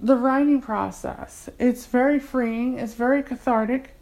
the 0.00 0.16
writing 0.16 0.60
process. 0.60 1.48
It's 1.58 1.86
very 1.86 2.18
freeing, 2.18 2.78
it's 2.78 2.94
very 2.94 3.22
cathartic. 3.22 3.94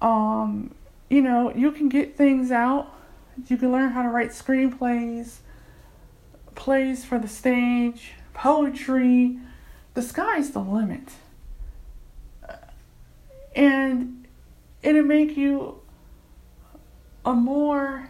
Um, 0.00 0.74
you 1.08 1.22
know, 1.22 1.52
you 1.54 1.72
can 1.72 1.88
get 1.88 2.16
things 2.16 2.50
out 2.50 2.92
you 3.48 3.56
can 3.56 3.72
learn 3.72 3.90
how 3.90 4.02
to 4.02 4.08
write 4.08 4.30
screenplays, 4.30 5.38
plays 6.54 7.04
for 7.04 7.18
the 7.18 7.28
stage, 7.28 8.12
poetry. 8.34 9.38
The 9.94 10.02
sky's 10.02 10.50
the 10.50 10.60
limit. 10.60 11.08
And 13.54 14.26
it'll 14.82 15.02
make 15.02 15.36
you 15.36 15.80
a 17.24 17.32
more 17.32 18.08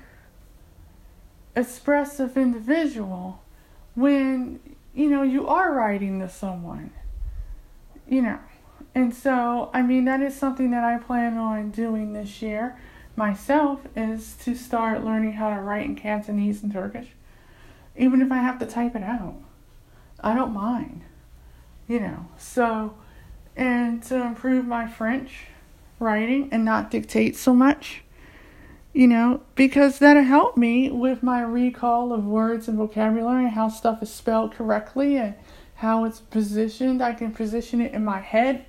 expressive 1.54 2.36
individual 2.36 3.42
when 3.94 4.58
you 4.94 5.08
know 5.08 5.22
you 5.22 5.46
are 5.46 5.72
writing 5.72 6.20
to 6.20 6.28
someone 6.28 6.90
you 8.08 8.22
know 8.22 8.38
and 8.94 9.14
so 9.14 9.70
i 9.74 9.82
mean 9.82 10.04
that 10.06 10.20
is 10.20 10.34
something 10.34 10.70
that 10.70 10.82
i 10.82 10.96
plan 10.96 11.36
on 11.36 11.70
doing 11.70 12.12
this 12.12 12.40
year 12.40 12.76
myself 13.16 13.80
is 13.94 14.34
to 14.44 14.54
start 14.54 15.04
learning 15.04 15.32
how 15.32 15.54
to 15.54 15.60
write 15.60 15.86
in 15.86 15.96
Cantonese 15.96 16.62
and 16.62 16.72
Turkish, 16.72 17.08
even 17.96 18.22
if 18.22 18.32
I 18.32 18.38
have 18.38 18.58
to 18.60 18.66
type 18.66 18.96
it 18.96 19.02
out. 19.02 19.36
I 20.20 20.34
don't 20.34 20.52
mind, 20.52 21.02
you 21.86 22.00
know. 22.00 22.28
So, 22.38 22.94
and 23.56 24.02
to 24.04 24.22
improve 24.22 24.66
my 24.66 24.86
French 24.86 25.46
writing 25.98 26.48
and 26.52 26.64
not 26.64 26.90
dictate 26.90 27.36
so 27.36 27.54
much, 27.54 28.02
you 28.92 29.06
know, 29.06 29.42
because 29.54 29.98
that'll 29.98 30.22
help 30.22 30.56
me 30.56 30.90
with 30.90 31.22
my 31.22 31.42
recall 31.42 32.12
of 32.12 32.24
words 32.24 32.68
and 32.68 32.76
vocabulary 32.76 33.44
and 33.44 33.54
how 33.54 33.68
stuff 33.68 34.02
is 34.02 34.12
spelled 34.12 34.52
correctly 34.52 35.16
and 35.16 35.34
how 35.76 36.04
it's 36.04 36.20
positioned. 36.20 37.02
I 37.02 37.14
can 37.14 37.32
position 37.32 37.80
it 37.80 37.92
in 37.92 38.04
my 38.04 38.20
head 38.20 38.66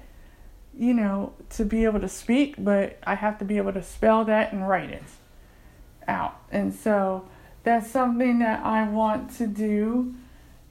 you 0.77 0.93
know, 0.93 1.33
to 1.51 1.65
be 1.65 1.85
able 1.85 1.99
to 1.99 2.09
speak, 2.09 2.55
but 2.57 2.97
I 3.03 3.15
have 3.15 3.37
to 3.39 3.45
be 3.45 3.57
able 3.57 3.73
to 3.73 3.83
spell 3.83 4.25
that 4.25 4.53
and 4.53 4.67
write 4.67 4.89
it 4.89 5.03
out. 6.07 6.41
And 6.51 6.73
so 6.73 7.27
that's 7.63 7.89
something 7.89 8.39
that 8.39 8.65
I 8.65 8.87
want 8.89 9.35
to 9.37 9.47
do, 9.47 10.15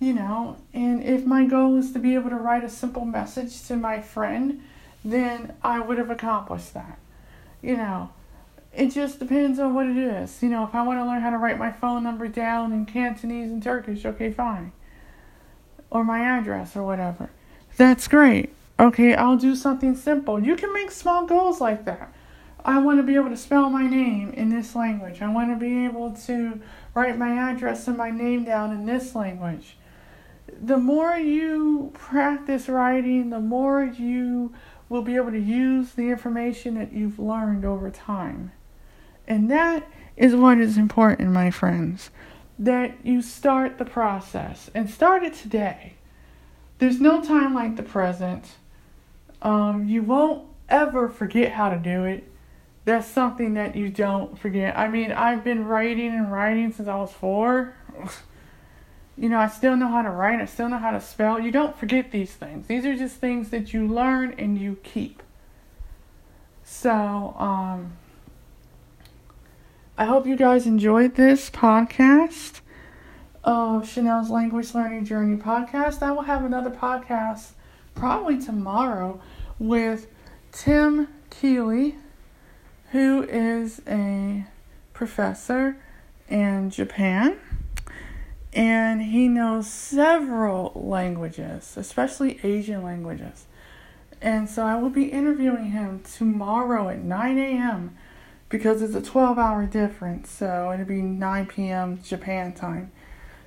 you 0.01 0.12
know. 0.12 0.57
And 0.75 1.03
if 1.03 1.25
my 1.25 1.45
goal 1.45 1.77
is 1.77 1.93
to 1.93 1.99
be 1.99 2.15
able 2.15 2.31
to 2.31 2.37
write 2.37 2.65
a 2.65 2.69
simple 2.69 3.05
message 3.05 3.67
to 3.69 3.77
my 3.77 4.01
friend, 4.01 4.62
then 5.05 5.55
I 5.62 5.81
would 5.81 5.99
have 5.99 6.11
accomplished 6.11 6.75
that. 6.75 6.99
You 7.61 7.77
know, 7.77 8.11
it 8.75 8.89
just 8.89 9.19
depends 9.19 9.59
on 9.59 9.75
what 9.75 9.87
it 9.87 9.97
is. 9.97 10.43
You 10.43 10.49
know, 10.49 10.65
if 10.65 10.75
I 10.75 10.83
want 10.83 10.99
to 10.99 11.05
learn 11.05 11.21
how 11.21 11.31
to 11.31 11.39
write 11.39 11.59
my 11.59 11.71
phone 11.71 12.03
number 12.03 12.27
down 12.29 12.73
in 12.73 12.87
Cantonese 12.87 13.51
and 13.51 13.63
Turkish, 13.63 14.05
okay, 14.05 14.31
fine. 14.31 14.73
Or 15.91 16.05
my 16.05 16.21
address 16.21 16.75
or 16.75 16.83
whatever. 16.83 17.31
That's 17.77 18.09
great. 18.09 18.55
Okay, 18.81 19.15
I'll 19.15 19.37
do 19.37 19.55
something 19.55 19.95
simple. 19.95 20.43
You 20.43 20.57
can 20.57 20.73
make 20.73 20.91
small 20.91 21.27
goals 21.27 21.61
like 21.61 21.85
that. 21.85 22.13
I 22.65 22.79
want 22.79 22.99
to 22.99 23.03
be 23.03 23.17
able 23.17 23.29
to 23.29 23.37
spell 23.37 23.69
my 23.69 23.87
name 23.87 24.31
in 24.31 24.49
this 24.49 24.75
language. 24.75 25.21
I 25.21 25.31
want 25.31 25.51
to 25.51 25.57
be 25.57 25.85
able 25.85 26.13
to 26.27 26.61
write 26.95 27.19
my 27.19 27.51
address 27.51 27.89
and 27.89 27.97
my 27.97 28.11
name 28.11 28.45
down 28.45 28.71
in 28.71 28.87
this 28.87 29.15
language. 29.15 29.77
The 30.63 30.79
more 30.79 31.17
you 31.17 31.91
practice 31.93 32.69
writing, 32.69 33.31
the 33.31 33.41
more 33.41 33.85
you 33.85 34.55
will 34.89 35.03
be 35.03 35.17
able 35.17 35.33
to 35.33 35.41
use 35.41 35.93
the 35.93 36.11
information 36.11 36.75
that 36.75 36.93
you've 36.93 37.19
learned 37.19 37.65
over 37.65 37.91
time. 37.91 38.53
And 39.27 39.51
that 39.51 39.89
is 40.17 40.35
what 40.35 40.59
is 40.59 40.77
important, 40.77 41.31
my 41.31 41.51
friends. 41.51 42.11
That 42.59 43.05
you 43.05 43.23
start 43.23 43.79
the 43.79 43.85
process 43.85 44.71
and 44.75 44.89
start 44.89 45.23
it 45.23 45.35
today. 45.35 45.95
There's 46.79 47.01
no 47.01 47.23
time 47.23 47.55
like 47.55 47.77
the 47.77 47.83
present 47.83 48.57
um, 49.43 49.89
you 49.89 50.03
won't 50.03 50.47
ever 50.69 51.09
forget 51.09 51.53
how 51.53 51.69
to 51.69 51.77
do 51.77 52.05
it. 52.05 52.25
That's 52.85 53.07
something 53.07 53.55
that 53.55 53.77
you 53.77 53.89
don't 53.89 54.39
forget. 54.39 54.77
I 54.77 54.89
mean, 54.89 55.13
I've 55.13 55.45
been 55.45 55.67
writing 55.67 56.09
and 56.09 56.33
writing 56.33 56.73
since 56.73 56.89
I 56.89 56.97
was 56.97 57.13
four. 57.13 57.75
you 59.17 59.29
know, 59.29 59.39
I 59.39 59.49
still 59.49 59.77
know 59.77 59.89
how 59.89 60.03
to 60.03 60.11
write, 60.11 60.41
I 60.41 60.47
still 60.47 60.69
know 60.69 60.79
how 60.79 60.93
to 60.93 61.01
spell. 61.01 61.39
You 61.39 61.51
don't 61.51 61.77
forget 61.77 62.11
these 62.11 62.33
things. 62.33 62.67
These 62.67 62.87
are 62.87 62.97
just 62.97 63.17
things 63.17 63.51
that 63.51 63.73
you 63.73 63.87
learn 63.87 64.35
and 64.39 64.59
you 64.59 64.79
keep. 64.83 65.23
So, 66.65 67.35
um, 67.39 67.93
I 69.98 70.07
hope 70.07 70.26
you 70.26 70.37
guys 70.37 70.66
enjoyed 70.66 71.16
this 71.16 71.50
podcast 71.50 72.62
of 73.44 73.87
Chenelle's 73.87 74.31
Language 74.31 74.74
Learning 74.74 75.05
Journey 75.05 75.37
podcast. 75.37 76.02
I 76.02 76.12
will 76.12 76.22
have 76.22 76.46
another 76.46 76.70
podcast 76.70 77.50
probably 77.94 78.40
tomorrow 78.40 79.20
with 79.59 80.07
Tim 80.50 81.09
Keeley, 81.28 81.98
who 82.92 83.22
is 83.24 83.83
a 83.87 84.46
professor 84.94 85.76
in 86.26 86.70
Japan. 86.70 87.37
And 88.55 89.02
he 89.02 89.28
knows 89.28 89.66
several 89.66 90.72
languages, 90.74 91.74
especially 91.76 92.40
Asian 92.42 92.83
languages. 92.83 93.44
And 94.22 94.48
so 94.48 94.64
I 94.64 94.76
will 94.76 94.90
be 94.90 95.11
interviewing 95.11 95.72
him 95.72 96.00
tomorrow 96.00 96.88
at 96.88 97.02
9 97.02 97.38
a.m. 97.38 97.94
because 98.53 98.83
it's 98.83 98.95
a 98.95 99.01
12 99.01 99.38
hour 99.38 99.65
difference. 99.65 100.31
So 100.31 100.71
it'll 100.73 100.85
be 100.85 101.01
9 101.01 101.47
p.m. 101.47 102.01
Japan 102.03 102.53
time. 102.53 102.93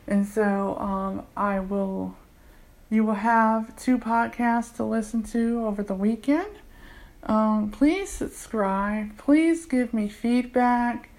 And 0.07 0.25
so 0.25 0.77
um, 0.79 1.25
I 1.37 1.59
will, 1.59 2.17
you 2.89 3.05
will 3.05 3.13
have 3.13 3.75
two 3.77 3.99
podcasts 3.99 4.75
to 4.77 4.83
listen 4.83 5.21
to 5.23 5.65
over 5.65 5.83
the 5.83 5.93
weekend. 5.93 6.57
Um, 7.23 7.71
please 7.71 8.09
subscribe. 8.09 9.17
Please 9.17 9.65
give 9.67 9.93
me 9.93 10.09
feedback. 10.09 11.09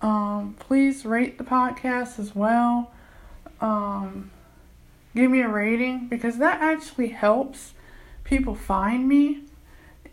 Um, 0.00 0.54
please 0.60 1.04
rate 1.04 1.36
the 1.36 1.44
podcast 1.44 2.20
as 2.20 2.36
well. 2.36 2.92
Um, 3.60 4.30
give 5.14 5.30
me 5.30 5.40
a 5.40 5.48
rating 5.48 6.06
because 6.08 6.38
that 6.38 6.60
actually 6.60 7.08
helps 7.08 7.74
people 8.22 8.54
find 8.54 9.08
me. 9.08 9.43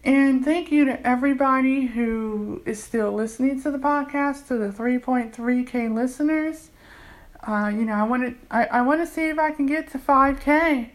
And 0.04 0.44
thank 0.44 0.72
you 0.72 0.86
to 0.86 1.06
everybody 1.06 1.86
who 1.86 2.64
is 2.66 2.84
still 2.84 3.12
listening 3.12 3.62
to 3.62 3.70
the 3.70 3.78
podcast, 3.78 4.48
to 4.48 4.58
the 4.58 4.70
3.3k 4.70 5.94
listeners. 5.94 6.72
Uh, 7.48 7.72
you 7.74 7.86
know, 7.86 7.94
I 7.94 8.04
want 8.04 8.24
to 8.24 8.36
I, 8.50 8.66
I 8.66 8.82
want 8.82 9.02
to 9.02 9.08
see 9.08 9.30
if 9.30 9.38
I 9.38 9.52
can 9.52 9.68
get 9.68 9.92
to 9.92 10.00
5k 10.00 10.90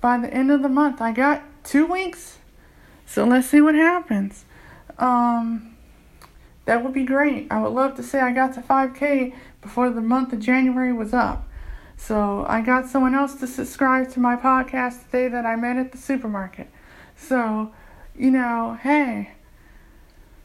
by 0.00 0.18
the 0.18 0.32
end 0.32 0.50
of 0.50 0.62
the 0.62 0.68
month. 0.68 1.00
I 1.00 1.12
got 1.12 1.42
two 1.62 1.86
weeks, 1.86 2.38
so 3.06 3.24
let's 3.24 3.48
see 3.48 3.60
what 3.60 3.76
happens. 3.76 4.44
Um, 4.98 5.76
that 6.64 6.82
would 6.82 6.92
be 6.92 7.04
great. 7.04 7.46
I 7.50 7.62
would 7.62 7.72
love 7.72 7.94
to 7.96 8.02
say 8.02 8.20
I 8.20 8.32
got 8.32 8.54
to 8.54 8.60
5k 8.60 9.32
before 9.62 9.90
the 9.90 10.00
month 10.00 10.32
of 10.32 10.40
January 10.40 10.92
was 10.92 11.14
up. 11.14 11.48
So 11.96 12.44
I 12.48 12.62
got 12.62 12.88
someone 12.88 13.14
else 13.14 13.34
to 13.36 13.46
subscribe 13.46 14.10
to 14.12 14.20
my 14.20 14.34
podcast 14.34 15.04
today 15.04 15.28
that 15.28 15.46
I 15.46 15.54
met 15.54 15.76
at 15.76 15.92
the 15.92 15.98
supermarket. 15.98 16.68
So 17.16 17.72
you 18.20 18.30
know, 18.30 18.78
hey, 18.82 19.30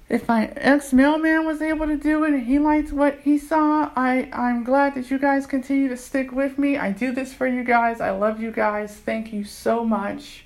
if 0.07 0.29
my 0.29 0.47
ex 0.55 0.93
mailman 0.93 1.45
was 1.45 1.61
able 1.61 1.87
to 1.87 1.97
do 1.97 2.23
it 2.23 2.33
and 2.33 2.47
he 2.47 2.57
liked 2.57 2.93
what 2.93 3.19
he 3.19 3.37
saw, 3.37 3.91
I, 3.97 4.29
I'm 4.31 4.63
glad 4.63 4.95
that 4.95 5.11
you 5.11 5.19
guys 5.19 5.45
continue 5.45 5.89
to 5.89 5.97
stick 5.97 6.31
with 6.31 6.57
me. 6.57 6.77
I 6.77 6.93
do 6.93 7.11
this 7.11 7.33
for 7.33 7.45
you 7.45 7.65
guys. 7.65 7.99
I 7.99 8.11
love 8.11 8.39
you 8.39 8.51
guys. 8.51 8.95
Thank 8.95 9.33
you 9.33 9.43
so 9.43 9.83
much 9.83 10.45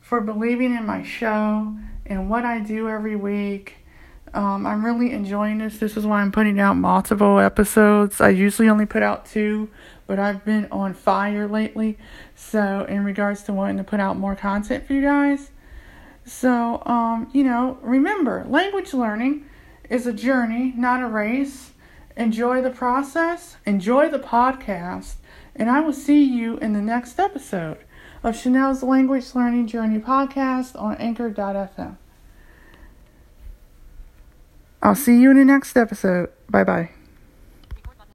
for 0.00 0.20
believing 0.20 0.76
in 0.76 0.84
my 0.84 1.02
show 1.02 1.74
and 2.04 2.28
what 2.28 2.44
I 2.44 2.60
do 2.60 2.90
every 2.90 3.16
week. 3.16 3.76
Um, 4.34 4.66
I'm 4.66 4.84
really 4.84 5.12
enjoying 5.12 5.58
this. 5.58 5.78
This 5.78 5.96
is 5.96 6.04
why 6.04 6.20
I'm 6.20 6.32
putting 6.32 6.60
out 6.60 6.74
multiple 6.74 7.38
episodes. 7.38 8.20
I 8.20 8.28
usually 8.28 8.68
only 8.68 8.84
put 8.84 9.02
out 9.02 9.24
two, 9.24 9.70
but 10.06 10.18
I've 10.18 10.44
been 10.44 10.68
on 10.70 10.92
fire 10.92 11.48
lately. 11.48 11.96
So, 12.34 12.84
in 12.86 13.02
regards 13.02 13.44
to 13.44 13.54
wanting 13.54 13.78
to 13.78 13.84
put 13.84 14.00
out 14.00 14.18
more 14.18 14.36
content 14.36 14.86
for 14.86 14.92
you 14.92 15.00
guys, 15.00 15.52
so, 16.24 16.82
um, 16.86 17.28
you 17.32 17.44
know, 17.44 17.78
remember, 17.82 18.44
language 18.48 18.94
learning 18.94 19.44
is 19.90 20.06
a 20.06 20.12
journey, 20.12 20.72
not 20.76 21.02
a 21.02 21.06
race. 21.06 21.72
Enjoy 22.16 22.62
the 22.62 22.70
process, 22.70 23.56
enjoy 23.66 24.08
the 24.08 24.20
podcast, 24.20 25.14
and 25.56 25.68
I 25.68 25.80
will 25.80 25.92
see 25.92 26.22
you 26.22 26.58
in 26.58 26.72
the 26.72 26.80
next 26.80 27.18
episode 27.18 27.78
of 28.22 28.36
Chenelle's 28.36 28.82
Language 28.84 29.34
Learning 29.34 29.66
Journey 29.66 29.98
podcast 29.98 30.80
on 30.80 30.94
anchor.fm. 30.96 31.96
I'll 34.80 34.94
see 34.94 35.20
you 35.20 35.30
in 35.30 35.38
the 35.38 35.44
next 35.44 35.76
episode. 35.76 36.30
Bye 36.48 36.64
bye. 36.64 36.93